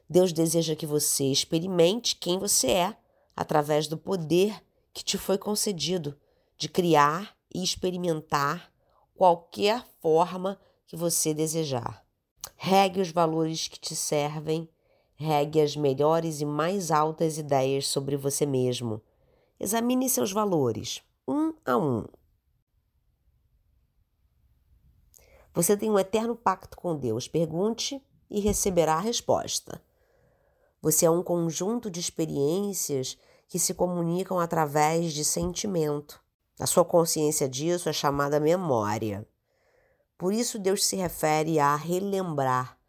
Deus 0.08 0.32
deseja 0.32 0.76
que 0.76 0.86
você 0.86 1.24
experimente 1.24 2.16
quem 2.16 2.38
você 2.38 2.70
é 2.70 2.96
através 3.34 3.86
do 3.86 3.96
poder 3.96 4.62
que 4.92 5.04
te 5.04 5.16
foi 5.16 5.38
concedido 5.38 6.18
de 6.58 6.68
criar 6.68 7.34
e 7.54 7.62
experimentar 7.62 8.70
qualquer 9.14 9.84
forma 10.00 10.60
que 10.86 10.96
você 10.96 11.32
desejar. 11.32 12.04
Regue 12.56 13.00
os 13.00 13.10
valores 13.10 13.68
que 13.68 13.78
te 13.78 13.96
servem, 13.96 14.68
regue 15.20 15.60
as 15.60 15.76
melhores 15.76 16.40
e 16.40 16.46
mais 16.46 16.90
altas 16.90 17.36
ideias 17.36 17.86
sobre 17.86 18.16
você 18.16 18.46
mesmo. 18.46 19.02
Examine 19.60 20.08
seus 20.08 20.32
valores, 20.32 21.02
um 21.28 21.52
a 21.62 21.76
um. 21.76 22.06
Você 25.52 25.76
tem 25.76 25.90
um 25.90 25.98
eterno 25.98 26.34
pacto 26.34 26.74
com 26.74 26.96
Deus. 26.96 27.28
Pergunte 27.28 28.02
e 28.30 28.40
receberá 28.40 28.94
a 28.94 29.00
resposta. 29.00 29.82
Você 30.80 31.04
é 31.04 31.10
um 31.10 31.22
conjunto 31.22 31.90
de 31.90 32.00
experiências 32.00 33.18
que 33.46 33.58
se 33.58 33.74
comunicam 33.74 34.40
através 34.40 35.12
de 35.12 35.22
sentimento. 35.22 36.18
A 36.58 36.66
sua 36.66 36.84
consciência 36.84 37.46
disso 37.46 37.90
é 37.90 37.92
chamada 37.92 38.40
memória. 38.40 39.28
Por 40.16 40.32
isso, 40.32 40.58
Deus 40.58 40.86
se 40.86 40.96
refere 40.96 41.58
a 41.58 41.76
relembrar, 41.76 42.79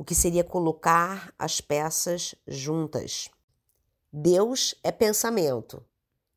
o 0.00 0.04
que 0.04 0.14
seria 0.14 0.42
colocar 0.42 1.30
as 1.38 1.60
peças 1.60 2.34
juntas. 2.48 3.28
Deus 4.10 4.74
é 4.82 4.90
pensamento 4.90 5.84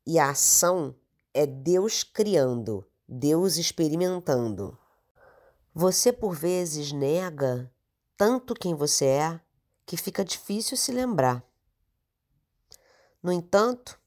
e 0.05 0.19
a 0.19 0.31
ação 0.31 0.93
é 1.33 1.45
Deus 1.45 2.03
criando, 2.03 2.85
Deus 3.07 3.55
experimentando. 3.55 4.77
Você 5.73 6.11
por 6.11 6.35
vezes 6.35 6.91
nega 6.91 7.73
tanto 8.17 8.53
quem 8.53 8.75
você 8.75 9.05
é 9.05 9.41
que 9.85 9.95
fica 9.95 10.25
difícil 10.25 10.75
se 10.75 10.91
lembrar. 10.91 11.41
No 13.23 13.31
entanto, 13.31 13.97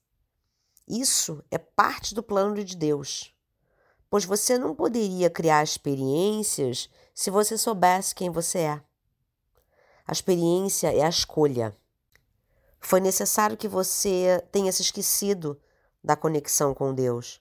isso 0.86 1.42
é 1.50 1.56
parte 1.56 2.14
do 2.14 2.22
plano 2.22 2.62
de 2.62 2.76
Deus, 2.76 3.34
pois 4.10 4.26
você 4.26 4.58
não 4.58 4.74
poderia 4.74 5.30
criar 5.30 5.64
experiências 5.64 6.90
se 7.14 7.30
você 7.30 7.56
soubesse 7.56 8.14
quem 8.14 8.28
você 8.28 8.58
é. 8.58 8.86
A 10.06 10.12
experiência 10.12 10.94
é 10.94 11.02
a 11.02 11.08
escolha. 11.08 11.76
Foi 12.78 13.00
necessário 13.00 13.56
que 13.56 13.66
você 13.66 14.40
tenha 14.52 14.70
se 14.70 14.80
esquecido 14.80 15.60
da 16.02 16.14
conexão 16.14 16.72
com 16.72 16.94
Deus, 16.94 17.40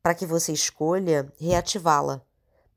para 0.00 0.14
que 0.14 0.24
você 0.24 0.52
escolha 0.52 1.32
reativá-la, 1.36 2.22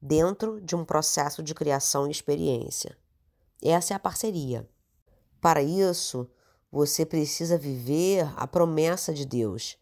dentro 0.01 0.59
de 0.61 0.75
um 0.75 0.83
processo 0.83 1.43
de 1.43 1.53
criação 1.53 2.07
e 2.07 2.11
experiência. 2.11 2.97
Essa 3.61 3.93
é 3.93 3.95
a 3.95 3.99
parceria. 3.99 4.67
Para 5.39 5.61
isso, 5.61 6.27
você 6.71 7.05
precisa 7.05 7.55
viver 7.55 8.27
a 8.35 8.47
promessa 8.47 9.13
de 9.13 9.25
Deus, 9.25 9.77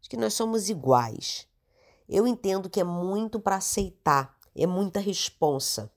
de 0.00 0.08
que 0.08 0.16
nós 0.16 0.34
somos 0.34 0.68
iguais. 0.68 1.48
Eu 2.08 2.24
entendo 2.24 2.70
que 2.70 2.80
é 2.80 2.84
muito 2.84 3.40
para 3.40 3.56
aceitar, 3.56 4.38
é 4.54 4.66
muita 4.66 5.00
responsa. 5.00 5.90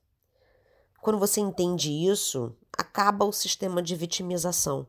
Quando 1.01 1.19
você 1.19 1.39
entende 1.39 1.91
isso, 1.91 2.55
acaba 2.93 3.25
o 3.25 3.33
sistema 3.33 3.81
de 3.81 3.95
vitimização. 3.95 4.85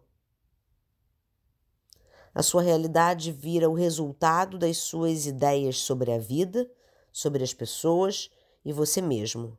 A 2.34 2.42
sua 2.42 2.60
realidade 2.60 3.32
vira 3.32 3.70
o 3.70 3.72
resultado 3.72 4.58
das 4.58 4.76
suas 4.76 5.24
ideias 5.24 5.78
sobre 5.78 6.12
a 6.12 6.18
vida, 6.18 6.70
sobre 7.10 7.42
as 7.42 7.54
pessoas 7.54 8.30
e 8.62 8.74
você 8.74 9.00
mesmo. 9.00 9.56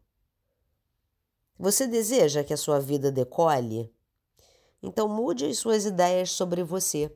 Você 1.58 1.88
deseja 1.88 2.44
que 2.44 2.54
a 2.54 2.58
sua 2.58 2.80
vida 2.80 3.12
decole? 3.12 3.92
Então 4.84 5.08
mude 5.08 5.46
as 5.48 5.58
suas 5.58 5.84
ideias 5.84 6.30
sobre 6.30 6.62
você. 6.64 7.12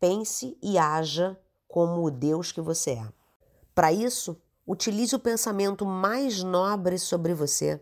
Pense 0.00 0.58
e 0.60 0.76
haja 0.76 1.38
como 1.68 2.04
o 2.04 2.10
Deus 2.10 2.50
que 2.50 2.60
você 2.60 2.92
é. 2.92 3.12
Para 3.76 3.92
isso, 3.92 4.42
utilize 4.66 5.14
o 5.14 5.20
pensamento 5.20 5.86
mais 5.86 6.42
nobre 6.42 6.98
sobre 6.98 7.32
você. 7.32 7.80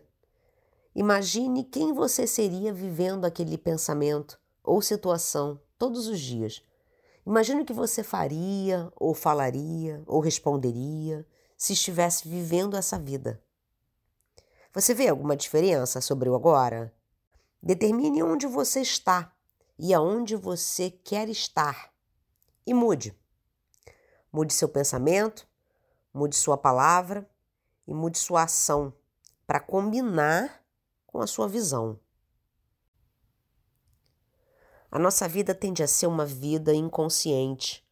Imagine 0.97 1.63
quem 1.63 1.93
você 1.93 2.25
seria 2.25 2.73
vivendo 2.73 3.23
aquele 3.23 3.55
pensamento 3.55 4.39
ou 4.63 4.81
situação 4.81 5.61
todos 5.77 6.07
os 6.07 6.19
dias. 6.19 6.63
Imagine 7.23 7.61
o 7.61 7.65
que 7.65 7.71
você 7.71 8.01
faria, 8.01 8.91
ou 8.95 9.13
falaria, 9.13 10.01
ou 10.07 10.19
responderia 10.19 11.23
se 11.55 11.73
estivesse 11.73 12.27
vivendo 12.27 12.75
essa 12.75 12.97
vida. 12.97 13.39
Você 14.73 14.95
vê 14.95 15.07
alguma 15.07 15.37
diferença 15.37 16.01
sobre 16.01 16.29
o 16.29 16.35
agora? 16.35 16.91
Determine 17.61 18.23
onde 18.23 18.47
você 18.47 18.81
está 18.81 19.31
e 19.77 19.93
aonde 19.93 20.35
você 20.35 20.89
quer 20.89 21.29
estar 21.29 21.93
e 22.65 22.73
mude. 22.73 23.15
Mude 24.33 24.51
seu 24.51 24.67
pensamento, 24.67 25.47
mude 26.11 26.35
sua 26.35 26.57
palavra 26.57 27.29
e 27.85 27.93
mude 27.93 28.17
sua 28.17 28.45
ação 28.45 28.91
para 29.45 29.59
combinar 29.59 30.65
com 31.07 31.19
a 31.21 31.25
sua 31.25 31.47
visão. 31.47 31.99
A 34.91 34.99
nossa 34.99 35.27
vida 35.27 35.55
tende 35.55 35.81
a 35.81 35.87
ser 35.87 36.07
uma 36.07 36.25
vida 36.25 36.73
inconsciente, 36.73 37.83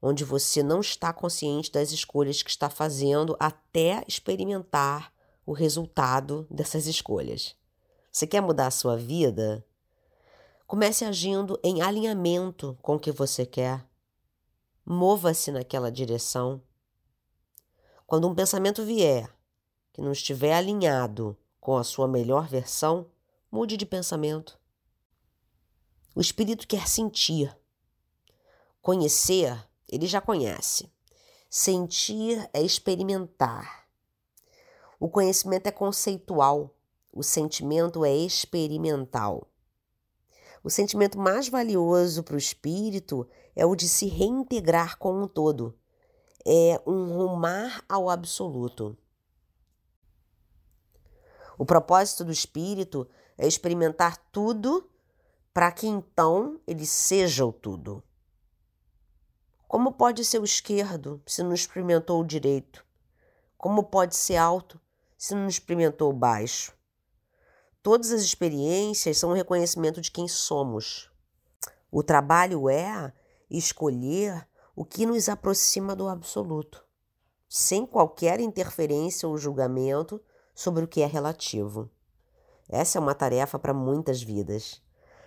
onde 0.00 0.24
você 0.24 0.62
não 0.62 0.80
está 0.80 1.12
consciente 1.12 1.70
das 1.70 1.92
escolhas 1.92 2.42
que 2.42 2.50
está 2.50 2.70
fazendo 2.70 3.36
até 3.38 4.02
experimentar 4.08 5.12
o 5.44 5.52
resultado 5.52 6.46
dessas 6.50 6.86
escolhas. 6.86 7.54
Você 8.10 8.26
quer 8.26 8.40
mudar 8.40 8.68
a 8.68 8.72
sua 8.72 8.96
vida? 8.96 9.64
Comece 10.66 11.04
agindo 11.04 11.58
em 11.62 11.82
alinhamento 11.82 12.78
com 12.80 12.96
o 12.96 13.00
que 13.00 13.12
você 13.12 13.44
quer. 13.44 13.86
Mova-se 14.84 15.50
naquela 15.50 15.90
direção. 15.90 16.62
Quando 18.06 18.28
um 18.28 18.34
pensamento 18.34 18.84
vier 18.84 19.28
que 19.92 20.00
não 20.00 20.12
estiver 20.12 20.54
alinhado 20.54 21.36
com 21.64 21.78
a 21.78 21.82
sua 21.82 22.06
melhor 22.06 22.46
versão, 22.46 23.06
mude 23.50 23.78
de 23.78 23.86
pensamento. 23.86 24.60
O 26.14 26.20
espírito 26.20 26.68
quer 26.68 26.86
sentir. 26.86 27.56
Conhecer, 28.82 29.66
ele 29.88 30.06
já 30.06 30.20
conhece. 30.20 30.92
Sentir 31.48 32.50
é 32.52 32.60
experimentar. 32.60 33.88
O 35.00 35.08
conhecimento 35.08 35.66
é 35.66 35.70
conceitual, 35.70 36.76
o 37.10 37.22
sentimento 37.22 38.04
é 38.04 38.14
experimental. 38.14 39.48
O 40.62 40.68
sentimento 40.68 41.18
mais 41.18 41.48
valioso 41.48 42.22
para 42.22 42.34
o 42.34 42.38
espírito 42.38 43.26
é 43.56 43.64
o 43.64 43.74
de 43.74 43.88
se 43.88 44.04
reintegrar 44.06 44.98
com 44.98 45.22
o 45.22 45.26
todo. 45.26 45.74
É 46.46 46.78
um 46.86 47.16
rumar 47.16 47.82
ao 47.88 48.10
absoluto. 48.10 48.98
O 51.58 51.64
propósito 51.64 52.24
do 52.24 52.32
espírito 52.32 53.08
é 53.38 53.46
experimentar 53.46 54.16
tudo 54.32 54.88
para 55.52 55.70
que 55.70 55.86
então 55.86 56.60
ele 56.66 56.84
seja 56.84 57.44
o 57.44 57.52
tudo. 57.52 58.02
Como 59.68 59.92
pode 59.92 60.24
ser 60.24 60.40
o 60.40 60.44
esquerdo 60.44 61.22
se 61.26 61.42
não 61.42 61.54
experimentou 61.54 62.20
o 62.20 62.26
direito? 62.26 62.84
Como 63.56 63.84
pode 63.84 64.16
ser 64.16 64.36
alto 64.36 64.80
se 65.16 65.34
não 65.34 65.46
experimentou 65.46 66.10
o 66.10 66.16
baixo? 66.16 66.72
Todas 67.82 68.12
as 68.12 68.22
experiências 68.22 69.18
são 69.18 69.30
um 69.30 69.34
reconhecimento 69.34 70.00
de 70.00 70.10
quem 70.10 70.26
somos. 70.26 71.10
O 71.90 72.02
trabalho 72.02 72.68
é 72.68 73.12
escolher 73.48 74.48
o 74.74 74.84
que 74.84 75.06
nos 75.06 75.28
aproxima 75.28 75.94
do 75.94 76.08
absoluto, 76.08 76.84
sem 77.48 77.86
qualquer 77.86 78.40
interferência 78.40 79.28
ou 79.28 79.38
julgamento 79.38 80.20
sobre 80.54 80.84
o 80.84 80.88
que 80.88 81.02
é 81.02 81.06
relativo. 81.06 81.90
Essa 82.68 82.98
é 82.98 83.00
uma 83.00 83.14
tarefa 83.14 83.58
para 83.58 83.74
muitas 83.74 84.22
vidas. 84.22 84.80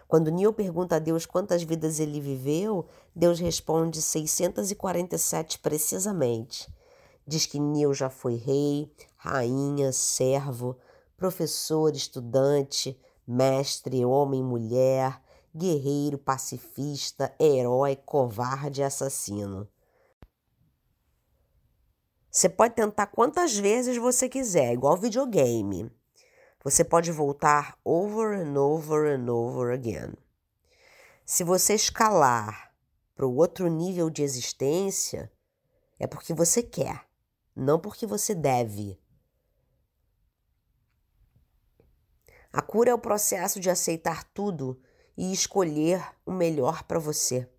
Quando 0.07 0.31
Neil 0.31 0.53
pergunta 0.53 0.95
a 0.95 0.99
Deus 0.99 1.25
quantas 1.25 1.63
vidas 1.63 1.99
ele 1.99 2.21
viveu, 2.21 2.87
Deus 3.13 3.39
responde 3.39 4.01
647 4.01 5.59
precisamente. 5.59 6.73
Diz 7.27 7.45
que 7.45 7.59
Neil 7.59 7.93
já 7.93 8.09
foi 8.09 8.35
rei, 8.35 8.89
rainha, 9.17 9.91
servo, 9.91 10.77
professor, 11.17 11.93
estudante, 11.93 12.97
mestre, 13.27 14.05
homem, 14.05 14.41
mulher, 14.41 15.21
guerreiro, 15.53 16.17
pacifista, 16.17 17.33
herói, 17.37 17.97
covarde 17.97 18.81
assassino. 18.81 19.67
Você 22.37 22.49
pode 22.49 22.75
tentar 22.75 23.07
quantas 23.07 23.57
vezes 23.57 23.97
você 23.97 24.29
quiser, 24.29 24.71
igual 24.71 24.95
videogame. 24.95 25.91
Você 26.63 26.83
pode 26.83 27.11
voltar 27.11 27.75
over 27.83 28.39
and 28.39 28.55
over 28.55 29.11
and 29.11 29.27
over 29.27 29.73
again. 29.73 30.13
Se 31.25 31.43
você 31.43 31.73
escalar 31.73 32.75
para 33.15 33.25
o 33.25 33.35
outro 33.35 33.67
nível 33.67 34.07
de 34.11 34.21
existência, 34.21 35.31
é 35.97 36.05
porque 36.05 36.31
você 36.31 36.61
quer, 36.61 37.07
não 37.55 37.79
porque 37.79 38.05
você 38.05 38.35
deve. 38.35 39.01
A 42.53 42.61
cura 42.61 42.91
é 42.91 42.93
o 42.93 42.99
processo 42.99 43.59
de 43.59 43.71
aceitar 43.71 44.23
tudo 44.25 44.79
e 45.17 45.33
escolher 45.33 46.07
o 46.23 46.31
melhor 46.31 46.83
para 46.83 46.99
você. 46.99 47.49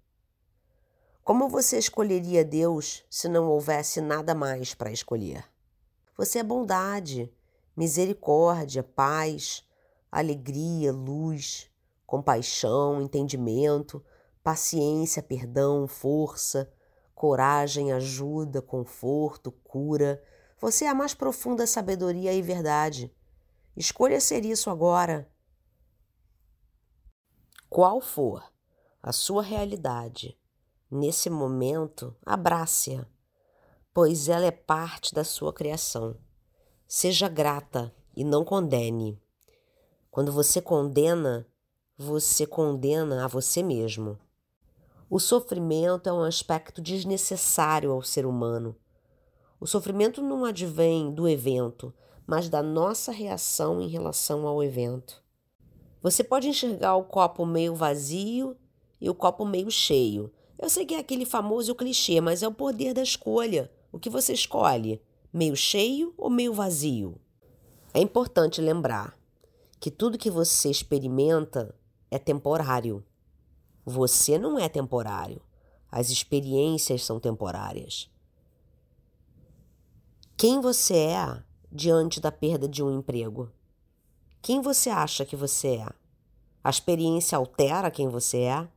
Como 1.28 1.46
você 1.46 1.76
escolheria 1.76 2.42
Deus 2.42 3.04
se 3.10 3.28
não 3.28 3.50
houvesse 3.50 4.00
nada 4.00 4.34
mais 4.34 4.72
para 4.72 4.90
escolher? 4.90 5.44
Você 6.16 6.38
é 6.38 6.42
bondade, 6.42 7.30
misericórdia, 7.76 8.82
paz, 8.82 9.62
alegria, 10.10 10.90
luz, 10.90 11.70
compaixão, 12.06 13.02
entendimento, 13.02 14.02
paciência, 14.42 15.22
perdão, 15.22 15.86
força, 15.86 16.72
coragem, 17.14 17.92
ajuda, 17.92 18.62
conforto, 18.62 19.52
cura. 19.52 20.24
Você 20.58 20.86
é 20.86 20.88
a 20.88 20.94
mais 20.94 21.12
profunda 21.12 21.66
sabedoria 21.66 22.32
e 22.32 22.40
verdade. 22.40 23.14
Escolha 23.76 24.18
ser 24.18 24.46
isso 24.46 24.70
agora. 24.70 25.30
Qual 27.68 28.00
for 28.00 28.50
a 29.02 29.12
sua 29.12 29.42
realidade 29.42 30.34
nesse 30.90 31.28
momento, 31.28 32.14
abrace-a, 32.24 33.06
pois 33.92 34.28
ela 34.28 34.46
é 34.46 34.50
parte 34.50 35.14
da 35.14 35.24
sua 35.24 35.52
criação. 35.52 36.16
Seja 36.86 37.28
grata 37.28 37.94
e 38.16 38.24
não 38.24 38.44
condene. 38.44 39.20
Quando 40.10 40.32
você 40.32 40.60
condena, 40.60 41.46
você 41.96 42.46
condena 42.46 43.24
a 43.24 43.28
você 43.28 43.62
mesmo. 43.62 44.18
O 45.10 45.18
sofrimento 45.18 46.08
é 46.08 46.12
um 46.12 46.22
aspecto 46.22 46.80
desnecessário 46.80 47.92
ao 47.92 48.02
ser 48.02 48.26
humano. 48.26 48.76
O 49.60 49.66
sofrimento 49.66 50.22
não 50.22 50.44
advém 50.44 51.12
do 51.12 51.28
evento, 51.28 51.92
mas 52.26 52.48
da 52.48 52.62
nossa 52.62 53.10
reação 53.10 53.80
em 53.80 53.88
relação 53.88 54.46
ao 54.46 54.62
evento. 54.62 55.22
Você 56.02 56.22
pode 56.22 56.48
enxergar 56.48 56.94
o 56.96 57.04
copo 57.04 57.44
meio 57.44 57.74
vazio 57.74 58.56
e 59.00 59.08
o 59.08 59.14
copo 59.14 59.44
meio 59.44 59.70
cheio. 59.70 60.32
Eu 60.58 60.68
sei 60.68 60.84
que 60.84 60.94
é 60.94 60.98
aquele 60.98 61.24
famoso 61.24 61.74
clichê, 61.74 62.20
mas 62.20 62.42
é 62.42 62.48
o 62.48 62.52
poder 62.52 62.92
da 62.92 63.02
escolha. 63.02 63.70
O 63.92 63.98
que 63.98 64.10
você 64.10 64.32
escolhe? 64.32 65.00
Meio 65.32 65.54
cheio 65.54 66.12
ou 66.16 66.28
meio 66.28 66.52
vazio? 66.52 67.20
É 67.94 68.00
importante 68.00 68.60
lembrar 68.60 69.16
que 69.78 69.90
tudo 69.90 70.18
que 70.18 70.30
você 70.30 70.68
experimenta 70.68 71.74
é 72.10 72.18
temporário. 72.18 73.04
Você 73.84 74.36
não 74.38 74.58
é 74.58 74.68
temporário. 74.68 75.40
As 75.90 76.10
experiências 76.10 77.04
são 77.04 77.20
temporárias. 77.20 78.10
Quem 80.36 80.60
você 80.60 80.96
é 80.96 81.42
diante 81.70 82.20
da 82.20 82.30
perda 82.32 82.68
de 82.68 82.82
um 82.82 82.98
emprego? 82.98 83.50
Quem 84.42 84.60
você 84.60 84.90
acha 84.90 85.24
que 85.24 85.36
você 85.36 85.76
é? 85.76 85.88
A 86.62 86.70
experiência 86.70 87.38
altera 87.38 87.90
quem 87.90 88.08
você 88.08 88.38
é? 88.38 88.68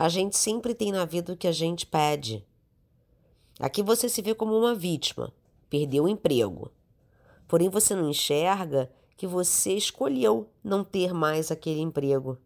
A 0.00 0.08
gente 0.08 0.34
sempre 0.38 0.74
tem 0.74 0.90
na 0.90 1.04
vida 1.04 1.34
o 1.34 1.36
que 1.36 1.46
a 1.46 1.52
gente 1.52 1.84
pede. 1.84 2.42
Aqui 3.58 3.82
você 3.82 4.08
se 4.08 4.22
vê 4.22 4.34
como 4.34 4.56
uma 4.56 4.74
vítima, 4.74 5.30
perdeu 5.68 6.04
o 6.04 6.08
emprego. 6.08 6.70
Porém, 7.46 7.68
você 7.68 7.94
não 7.94 8.08
enxerga 8.08 8.90
que 9.14 9.26
você 9.26 9.74
escolheu 9.74 10.48
não 10.64 10.82
ter 10.82 11.12
mais 11.12 11.50
aquele 11.50 11.82
emprego. 11.82 12.38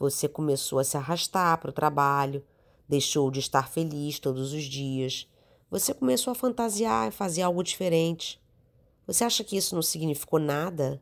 Você 0.00 0.26
começou 0.26 0.80
a 0.80 0.84
se 0.84 0.96
arrastar 0.96 1.60
para 1.60 1.70
o 1.70 1.72
trabalho, 1.72 2.44
deixou 2.88 3.30
de 3.30 3.38
estar 3.38 3.68
feliz 3.68 4.18
todos 4.18 4.52
os 4.52 4.64
dias. 4.64 5.30
Você 5.70 5.94
começou 5.94 6.32
a 6.32 6.34
fantasiar 6.34 7.06
e 7.06 7.12
fazer 7.12 7.42
algo 7.42 7.62
diferente. 7.62 8.42
Você 9.06 9.22
acha 9.22 9.44
que 9.44 9.56
isso 9.56 9.76
não 9.76 9.82
significou 9.82 10.40
nada? 10.40 11.00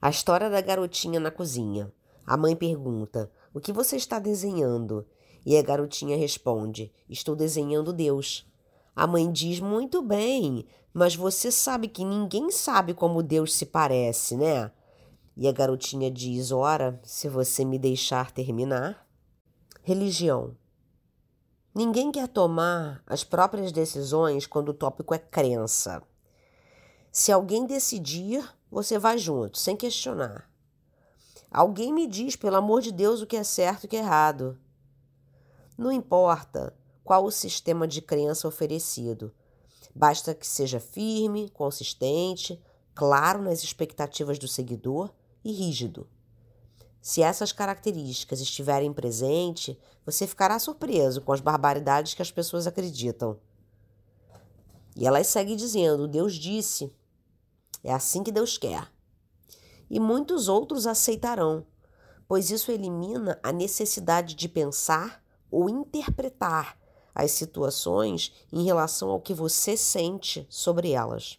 A 0.00 0.10
história 0.10 0.48
da 0.48 0.60
garotinha 0.60 1.18
na 1.18 1.32
cozinha. 1.32 1.92
A 2.24 2.36
mãe 2.36 2.54
pergunta: 2.54 3.28
O 3.54 3.60
que 3.60 3.72
você 3.72 3.94
está 3.94 4.18
desenhando? 4.18 5.06
E 5.46 5.56
a 5.56 5.62
garotinha 5.62 6.16
responde: 6.16 6.92
Estou 7.08 7.36
desenhando 7.36 7.92
Deus. 7.92 8.44
A 8.96 9.06
mãe 9.06 9.30
diz: 9.30 9.60
Muito 9.60 10.02
bem, 10.02 10.66
mas 10.92 11.14
você 11.14 11.52
sabe 11.52 11.86
que 11.86 12.04
ninguém 12.04 12.50
sabe 12.50 12.92
como 12.92 13.22
Deus 13.22 13.54
se 13.54 13.64
parece, 13.64 14.36
né? 14.36 14.72
E 15.36 15.46
a 15.46 15.52
garotinha 15.52 16.10
diz: 16.10 16.50
Ora, 16.50 17.00
se 17.04 17.28
você 17.28 17.64
me 17.64 17.78
deixar 17.78 18.32
terminar. 18.32 19.06
Religião. 19.84 20.56
Ninguém 21.72 22.10
quer 22.10 22.26
tomar 22.26 23.04
as 23.06 23.22
próprias 23.22 23.70
decisões 23.70 24.48
quando 24.48 24.70
o 24.70 24.74
tópico 24.74 25.14
é 25.14 25.18
crença. 25.18 26.02
Se 27.12 27.30
alguém 27.30 27.66
decidir, 27.66 28.44
você 28.68 28.98
vai 28.98 29.16
junto, 29.16 29.58
sem 29.58 29.76
questionar. 29.76 30.50
Alguém 31.54 31.92
me 31.92 32.08
diz, 32.08 32.34
pelo 32.34 32.56
amor 32.56 32.82
de 32.82 32.90
Deus, 32.90 33.22
o 33.22 33.26
que 33.28 33.36
é 33.36 33.44
certo 33.44 33.84
e 33.84 33.86
o 33.86 33.88
que 33.88 33.94
é 33.94 34.00
errado. 34.00 34.58
Não 35.78 35.92
importa 35.92 36.76
qual 37.04 37.24
o 37.24 37.30
sistema 37.30 37.86
de 37.86 38.02
crença 38.02 38.48
oferecido. 38.48 39.32
Basta 39.94 40.34
que 40.34 40.44
seja 40.44 40.80
firme, 40.80 41.48
consistente, 41.50 42.60
claro 42.92 43.40
nas 43.40 43.62
expectativas 43.62 44.36
do 44.36 44.48
seguidor 44.48 45.14
e 45.44 45.52
rígido. 45.52 46.08
Se 47.00 47.22
essas 47.22 47.52
características 47.52 48.40
estiverem 48.40 48.92
presentes, 48.92 49.76
você 50.04 50.26
ficará 50.26 50.58
surpreso 50.58 51.20
com 51.20 51.32
as 51.32 51.40
barbaridades 51.40 52.14
que 52.14 52.22
as 52.22 52.32
pessoas 52.32 52.66
acreditam. 52.66 53.38
E 54.96 55.06
ela 55.06 55.22
segue 55.22 55.54
dizendo: 55.54 56.08
Deus 56.08 56.34
disse, 56.34 56.92
é 57.84 57.92
assim 57.92 58.24
que 58.24 58.32
Deus 58.32 58.58
quer. 58.58 58.93
E 59.90 60.00
muitos 60.00 60.48
outros 60.48 60.86
aceitarão, 60.86 61.66
pois 62.26 62.50
isso 62.50 62.70
elimina 62.72 63.38
a 63.42 63.52
necessidade 63.52 64.34
de 64.34 64.48
pensar 64.48 65.22
ou 65.50 65.68
interpretar 65.68 66.78
as 67.14 67.30
situações 67.30 68.32
em 68.52 68.64
relação 68.64 69.10
ao 69.10 69.20
que 69.20 69.32
você 69.32 69.76
sente 69.76 70.46
sobre 70.50 70.90
elas. 70.90 71.38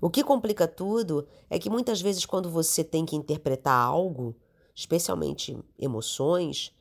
O 0.00 0.08
que 0.08 0.22
complica 0.22 0.68
tudo 0.68 1.26
é 1.50 1.58
que 1.58 1.70
muitas 1.70 2.00
vezes, 2.00 2.24
quando 2.24 2.50
você 2.50 2.84
tem 2.84 3.04
que 3.04 3.16
interpretar 3.16 3.78
algo, 3.78 4.36
especialmente 4.74 5.58
emoções, 5.78 6.72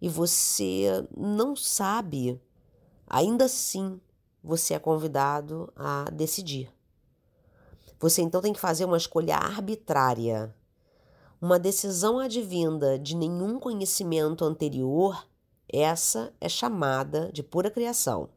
e 0.00 0.08
você 0.08 1.06
não 1.16 1.56
sabe, 1.56 2.40
ainda 3.08 3.46
assim 3.46 4.00
você 4.42 4.74
é 4.74 4.78
convidado 4.78 5.72
a 5.74 6.04
decidir. 6.12 6.75
Você 7.98 8.22
então 8.22 8.40
tem 8.40 8.52
que 8.52 8.60
fazer 8.60 8.84
uma 8.84 8.96
escolha 8.96 9.36
arbitrária. 9.36 10.54
Uma 11.40 11.58
decisão 11.58 12.18
advinda 12.18 12.98
de 12.98 13.14
nenhum 13.16 13.58
conhecimento 13.58 14.44
anterior, 14.44 15.26
essa 15.68 16.32
é 16.40 16.48
chamada 16.48 17.30
de 17.32 17.42
pura 17.42 17.70
criação. 17.70 18.28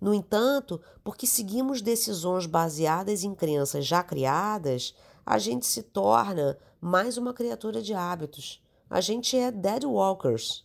No 0.00 0.14
entanto, 0.14 0.80
porque 1.02 1.26
seguimos 1.26 1.82
decisões 1.82 2.46
baseadas 2.46 3.24
em 3.24 3.34
crenças 3.34 3.86
já 3.86 4.02
criadas, 4.02 4.94
a 5.24 5.38
gente 5.38 5.66
se 5.66 5.82
torna 5.82 6.58
mais 6.80 7.16
uma 7.16 7.32
criatura 7.32 7.82
de 7.82 7.94
hábitos. 7.94 8.62
A 8.88 9.00
gente 9.00 9.36
é 9.36 9.50
dead 9.50 9.84
walkers. 9.84 10.64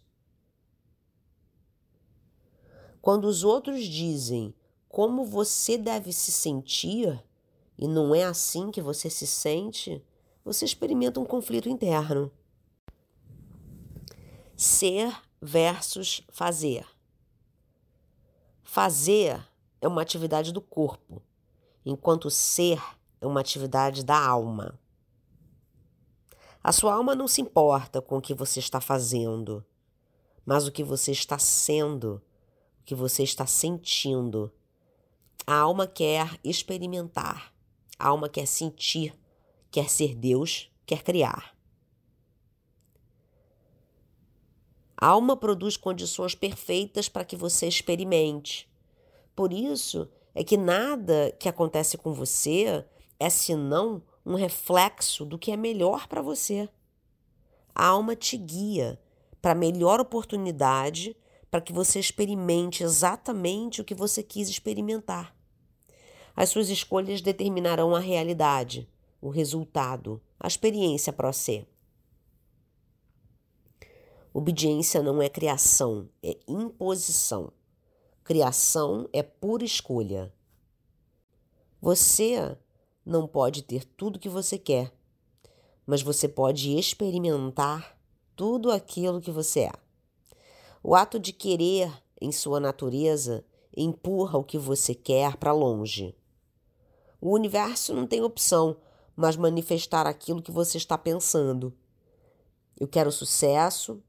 Quando 3.01 3.25
os 3.25 3.43
outros 3.43 3.86
dizem 3.86 4.53
como 4.89 5.23
você 5.23 5.78
deve 5.78 6.11
se 6.11 6.32
sentir 6.32 7.23
e 7.78 7.88
não 7.88 8.13
é 8.15 8.23
assim 8.23 8.71
que 8.71 8.82
você 8.82 9.09
se 9.09 9.28
sente, 9.28 10.03
você 10.43 10.65
experimenta 10.65 11.19
um 11.19 11.25
conflito 11.25 11.69
interno. 11.69 12.32
Ser 14.55 15.15
versus 15.41 16.23
fazer. 16.30 16.86
Fazer 18.63 19.45
é 19.80 19.88
uma 19.88 20.01
atividade 20.01 20.51
do 20.51 20.61
corpo, 20.61 21.21
enquanto 21.86 22.30
ser 22.30 22.82
é 23.21 23.28
uma 23.28 23.39
atividade 23.39 24.03
da 24.03 24.17
alma. 24.17 24.80
A 26.63 26.71
sua 26.71 26.93
alma 26.93 27.15
não 27.15 27.28
se 27.28 27.41
importa 27.41 28.01
com 28.01 28.17
o 28.17 28.21
que 28.21 28.34
você 28.34 28.59
está 28.59 28.82
fazendo, 28.82 29.65
mas 30.45 30.67
o 30.67 30.71
que 30.71 30.84
você 30.84 31.11
está 31.11 31.38
sendo 31.38 32.21
que 32.88 32.95
você 32.95 33.21
está 33.21 33.45
sentindo. 33.45 34.49
A 35.45 35.55
alma 35.55 35.86
quer 35.86 36.39
experimentar, 36.41 37.53
a 37.97 38.07
alma 38.07 38.29
quer 38.29 38.45
sentir, 38.45 39.13
quer 39.71 39.89
ser 39.89 40.15
Deus, 40.15 40.71
quer 40.85 41.03
criar. 41.03 41.55
A 44.99 45.07
alma 45.07 45.37
produz 45.37 45.77
condições 45.77 46.33
perfeitas 46.33 47.07
para 47.07 47.23
que 47.23 47.35
você 47.35 47.67
experimente. 47.67 48.67
Por 49.35 49.53
isso 49.53 50.09
é 50.33 50.43
que 50.43 50.57
nada 50.57 51.31
que 51.39 51.47
acontece 51.47 51.97
com 51.97 52.13
você 52.13 52.83
é 53.19 53.29
senão 53.29 54.01
um 54.25 54.35
reflexo 54.35 55.23
do 55.23 55.37
que 55.37 55.51
é 55.51 55.57
melhor 55.57 56.07
para 56.07 56.21
você. 56.21 56.67
A 57.73 57.85
alma 57.85 58.15
te 58.15 58.35
guia 58.37 58.99
para 59.39 59.51
a 59.51 59.55
melhor 59.55 59.99
oportunidade 59.99 61.15
para 61.49 61.61
que 61.61 61.71
você 61.71 61.99
experimente 61.99 62.83
exatamente 62.83 63.81
o 63.81 63.85
que 63.85 63.93
você 63.93 64.23
quis 64.23 64.49
experimentar. 64.49 65.36
As 66.38 66.49
suas 66.49 66.69
escolhas 66.69 67.19
determinarão 67.19 67.95
a 67.95 67.99
realidade, 67.99 68.88
o 69.19 69.29
resultado, 69.29 70.21
a 70.39 70.45
experiência 70.45 71.11
para 71.11 71.33
você. 71.33 71.65
Obediência 74.31 75.01
não 75.01 75.19
é 75.19 75.29
criação, 75.29 76.07
é 76.21 76.38
imposição. 76.47 77.51
Criação 78.23 79.09
é 79.11 79.23
pura 79.23 79.65
escolha. 79.65 80.31
Você 81.81 82.55
não 83.03 83.27
pode 83.27 83.63
ter 83.63 83.83
tudo 83.83 84.19
que 84.19 84.29
você 84.29 84.59
quer, 84.59 84.93
mas 85.88 86.03
você 86.03 86.27
pode 86.27 86.77
experimentar 86.77 87.99
tudo 88.35 88.69
aquilo 88.69 89.19
que 89.19 89.31
você 89.31 89.61
é. 89.61 89.71
O 90.83 90.93
ato 90.93 91.19
de 91.19 91.33
querer, 91.33 91.91
em 92.21 92.31
sua 92.31 92.59
natureza, 92.59 93.43
empurra 93.75 94.38
o 94.38 94.43
que 94.43 94.59
você 94.59 94.93
quer 94.93 95.35
para 95.38 95.51
longe. 95.51 96.15
O 97.20 97.34
universo 97.34 97.93
não 97.93 98.05
tem 98.05 98.22
opção, 98.22 98.78
mas 99.15 99.36
manifestar 99.36 100.05
aquilo 100.05 100.41
que 100.41 100.51
você 100.51 100.78
está 100.78 100.97
pensando. 100.97 101.74
Eu 102.80 102.88
quero 102.88 103.11
sucesso. 103.11 104.01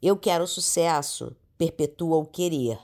Eu 0.00 0.16
quero 0.16 0.46
sucesso 0.46 1.36
perpetua 1.58 2.16
o 2.16 2.24
querer. 2.24 2.78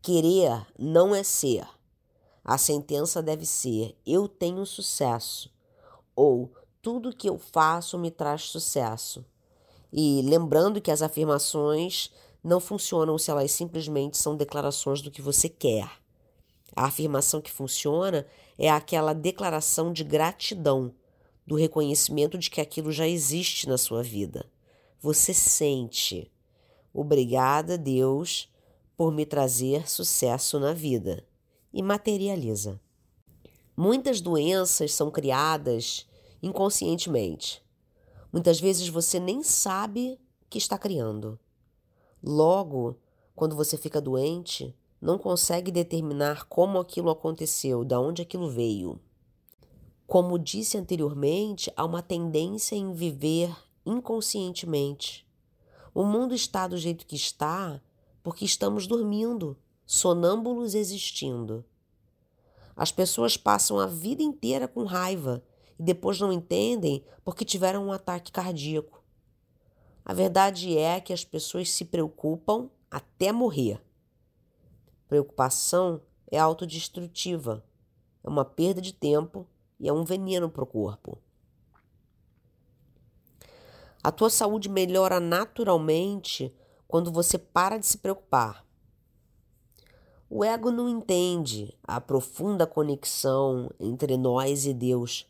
Querer 0.00 0.64
não 0.78 1.14
é 1.14 1.22
ser. 1.22 1.66
A 2.44 2.56
sentença 2.56 3.20
deve 3.20 3.44
ser: 3.44 3.96
eu 4.06 4.28
tenho 4.28 4.64
sucesso. 4.64 5.50
Ou 6.14 6.52
tudo 6.80 7.14
que 7.14 7.28
eu 7.28 7.36
faço 7.36 7.98
me 7.98 8.10
traz 8.10 8.42
sucesso. 8.42 9.24
E 9.92 10.22
lembrando 10.22 10.80
que 10.80 10.90
as 10.90 11.02
afirmações 11.02 12.12
não 12.44 12.60
funcionam 12.60 13.18
se 13.18 13.30
elas 13.30 13.50
simplesmente 13.50 14.16
são 14.16 14.36
declarações 14.36 15.02
do 15.02 15.10
que 15.10 15.20
você 15.20 15.48
quer. 15.48 15.90
A 16.76 16.84
afirmação 16.84 17.40
que 17.40 17.50
funciona 17.50 18.26
é 18.58 18.70
aquela 18.70 19.14
declaração 19.14 19.92
de 19.92 20.04
gratidão, 20.04 20.94
do 21.46 21.54
reconhecimento 21.54 22.36
de 22.36 22.50
que 22.50 22.60
aquilo 22.60 22.92
já 22.92 23.08
existe 23.08 23.66
na 23.66 23.78
sua 23.78 24.02
vida. 24.02 24.44
Você 25.00 25.32
sente. 25.32 26.30
Obrigada, 26.92 27.78
Deus, 27.78 28.52
por 28.96 29.10
me 29.10 29.24
trazer 29.24 29.88
sucesso 29.88 30.60
na 30.60 30.74
vida. 30.74 31.26
E 31.72 31.82
materializa. 31.82 32.80
Muitas 33.76 34.20
doenças 34.20 34.92
são 34.92 35.10
criadas 35.10 36.06
inconscientemente. 36.42 37.62
Muitas 38.32 38.60
vezes 38.60 38.88
você 38.88 39.18
nem 39.18 39.42
sabe 39.42 40.20
que 40.50 40.58
está 40.58 40.76
criando. 40.76 41.38
Logo, 42.22 42.98
Quando 43.36 43.54
você 43.54 43.76
fica 43.76 44.00
doente, 44.00 44.74
não 45.06 45.16
consegue 45.16 45.70
determinar 45.70 46.46
como 46.46 46.80
aquilo 46.80 47.10
aconteceu, 47.10 47.84
de 47.84 47.94
onde 47.94 48.22
aquilo 48.22 48.50
veio. 48.50 48.98
Como 50.04 50.36
disse 50.36 50.76
anteriormente, 50.76 51.72
há 51.76 51.84
uma 51.84 52.02
tendência 52.02 52.74
em 52.74 52.92
viver 52.92 53.56
inconscientemente. 53.86 55.24
O 55.94 56.02
mundo 56.02 56.34
está 56.34 56.66
do 56.66 56.76
jeito 56.76 57.06
que 57.06 57.14
está 57.14 57.80
porque 58.20 58.44
estamos 58.44 58.88
dormindo, 58.88 59.56
sonâmbulos 59.86 60.74
existindo. 60.74 61.64
As 62.74 62.90
pessoas 62.90 63.36
passam 63.36 63.78
a 63.78 63.86
vida 63.86 64.24
inteira 64.24 64.66
com 64.66 64.82
raiva 64.82 65.40
e 65.78 65.84
depois 65.84 66.18
não 66.18 66.32
entendem 66.32 67.04
porque 67.24 67.44
tiveram 67.44 67.86
um 67.86 67.92
ataque 67.92 68.32
cardíaco. 68.32 69.00
A 70.04 70.12
verdade 70.12 70.76
é 70.76 71.00
que 71.00 71.12
as 71.12 71.24
pessoas 71.24 71.70
se 71.70 71.84
preocupam 71.84 72.68
até 72.90 73.30
morrer. 73.30 73.85
Preocupação 75.08 76.02
é 76.30 76.38
autodestrutiva, 76.38 77.64
é 78.24 78.28
uma 78.28 78.44
perda 78.44 78.80
de 78.80 78.92
tempo 78.92 79.46
e 79.78 79.88
é 79.88 79.92
um 79.92 80.04
veneno 80.04 80.50
para 80.50 80.64
o 80.64 80.66
corpo. 80.66 81.18
A 84.02 84.12
tua 84.12 84.30
saúde 84.30 84.68
melhora 84.68 85.18
naturalmente 85.18 86.54
quando 86.86 87.12
você 87.12 87.38
para 87.38 87.78
de 87.78 87.86
se 87.86 87.98
preocupar. 87.98 88.64
O 90.28 90.44
ego 90.44 90.72
não 90.72 90.88
entende 90.88 91.76
a 91.84 92.00
profunda 92.00 92.66
conexão 92.66 93.70
entre 93.78 94.16
nós 94.16 94.66
e 94.66 94.74
Deus. 94.74 95.28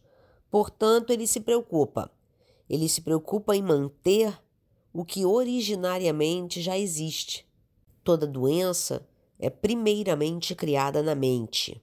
Portanto, 0.51 1.11
ele 1.11 1.27
se 1.27 1.41
preocupa. 1.41 2.11
Ele 2.68 2.89
se 2.89 3.03
preocupa 3.03 3.55
em 3.55 3.62
manter 3.62 4.39
o 4.93 5.05
que 5.05 5.27
originariamente 5.27 6.62
já 6.62 6.79
existe. 6.79 7.47
Toda 8.03 8.27
doença 8.27 9.07
é 9.39 9.51
primeiramente 9.51 10.55
criada 10.55 11.03
na 11.03 11.14
mente. 11.14 11.82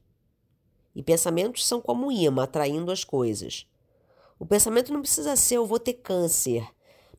E 0.96 1.02
pensamentos 1.02 1.66
são 1.66 1.82
como 1.82 2.12
imã, 2.12 2.44
atraindo 2.44 2.92
as 2.92 3.04
coisas. 3.04 3.68
O 4.40 4.46
pensamento 4.46 4.92
não 4.92 5.02
precisa 5.02 5.36
ser 5.36 5.56
eu 5.56 5.66
vou 5.66 5.80
ter 5.80 5.94
câncer, 5.94 6.68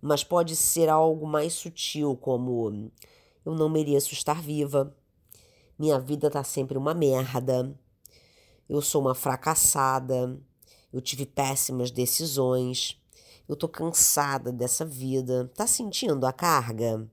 mas 0.00 0.22
pode 0.22 0.54
ser 0.54 0.88
algo 0.88 1.26
mais 1.26 1.54
sutil, 1.54 2.16
como 2.16 2.90
eu 3.44 3.54
não 3.54 3.68
mereço 3.68 4.12
estar 4.12 4.40
viva, 4.40 4.94
minha 5.78 5.98
vida 5.98 6.30
tá 6.30 6.44
sempre 6.44 6.78
uma 6.78 6.94
merda, 6.94 7.74
eu 8.68 8.80
sou 8.80 9.02
uma 9.02 9.14
fracassada, 9.14 10.38
eu 10.92 11.00
tive 11.00 11.26
péssimas 11.26 11.90
decisões, 11.90 13.00
eu 13.48 13.56
tô 13.56 13.68
cansada 13.68 14.52
dessa 14.52 14.84
vida. 14.84 15.50
Tá 15.54 15.66
sentindo 15.66 16.24
a 16.26 16.32
carga? 16.32 17.06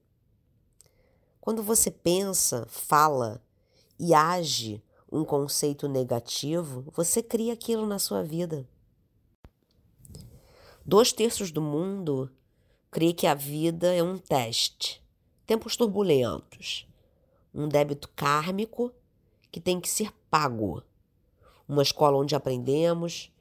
Quando 1.41 1.63
você 1.63 1.89
pensa, 1.89 2.67
fala 2.69 3.43
e 3.99 4.13
age 4.13 4.79
um 5.11 5.25
conceito 5.25 5.87
negativo, 5.87 6.85
você 6.95 7.23
cria 7.23 7.53
aquilo 7.53 7.87
na 7.87 7.97
sua 7.97 8.23
vida. 8.23 8.69
Dois 10.85 11.11
terços 11.11 11.51
do 11.51 11.59
mundo 11.59 12.31
crê 12.91 13.11
que 13.11 13.25
a 13.25 13.33
vida 13.33 13.91
é 13.91 14.03
um 14.03 14.19
teste, 14.19 15.03
tempos 15.47 15.75
turbulentos, 15.75 16.87
um 17.51 17.67
débito 17.67 18.07
kármico 18.15 18.93
que 19.51 19.59
tem 19.59 19.81
que 19.81 19.89
ser 19.89 20.13
pago, 20.29 20.83
uma 21.67 21.81
escola 21.81 22.17
onde 22.17 22.35
aprendemos, 22.35 23.33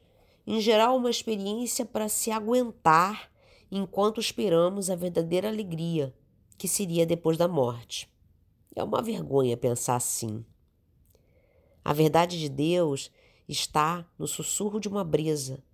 em 0.46 0.59
geral, 0.59 0.96
uma 0.96 1.11
experiência 1.11 1.84
para 1.84 2.09
se 2.09 2.30
aguentar 2.30 3.30
enquanto 3.70 4.20
esperamos 4.20 4.88
a 4.88 4.96
verdadeira 4.96 5.48
alegria 5.48 6.14
que 6.61 6.68
seria 6.68 7.06
depois 7.06 7.38
da 7.38 7.48
morte. 7.48 8.06
É 8.76 8.84
uma 8.84 9.00
vergonha 9.00 9.56
pensar 9.56 9.96
assim. 9.96 10.44
A 11.82 11.94
verdade 11.94 12.38
de 12.38 12.50
Deus 12.50 13.11
está 13.48 14.06
no 14.18 14.28
sussurro 14.28 14.78
de 14.78 14.86
uma 14.86 15.02
brisa, 15.02 15.64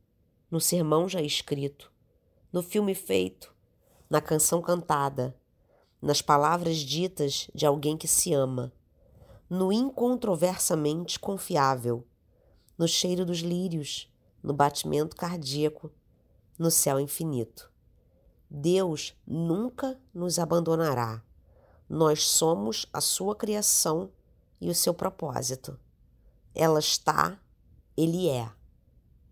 no 0.48 0.60
sermão 0.60 1.08
já 1.08 1.20
escrito, 1.20 1.92
no 2.52 2.62
filme 2.62 2.94
feito, 2.94 3.52
na 4.08 4.20
canção 4.20 4.62
cantada, 4.62 5.36
nas 6.00 6.22
palavras 6.22 6.76
ditas 6.76 7.50
de 7.52 7.66
alguém 7.66 7.96
que 7.96 8.06
se 8.06 8.32
ama, 8.32 8.72
no 9.50 9.72
incontroversamente 9.72 11.18
confiável, 11.18 12.06
no 12.78 12.86
cheiro 12.86 13.26
dos 13.26 13.40
lírios, 13.40 14.08
no 14.40 14.54
batimento 14.54 15.16
cardíaco, 15.16 15.90
no 16.56 16.70
céu 16.70 17.00
infinito. 17.00 17.72
Deus 18.50 19.14
nunca 19.26 20.00
nos 20.14 20.38
abandonará. 20.38 21.22
Nós 21.88 22.26
somos 22.26 22.86
a 22.92 23.00
sua 23.00 23.34
criação 23.34 24.10
e 24.60 24.70
o 24.70 24.74
seu 24.74 24.94
propósito. 24.94 25.78
Ela 26.54 26.78
está, 26.78 27.38
ele 27.96 28.28
é. 28.28 28.50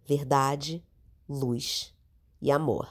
Verdade, 0.06 0.84
luz 1.28 1.94
e 2.40 2.50
amor. 2.50 2.88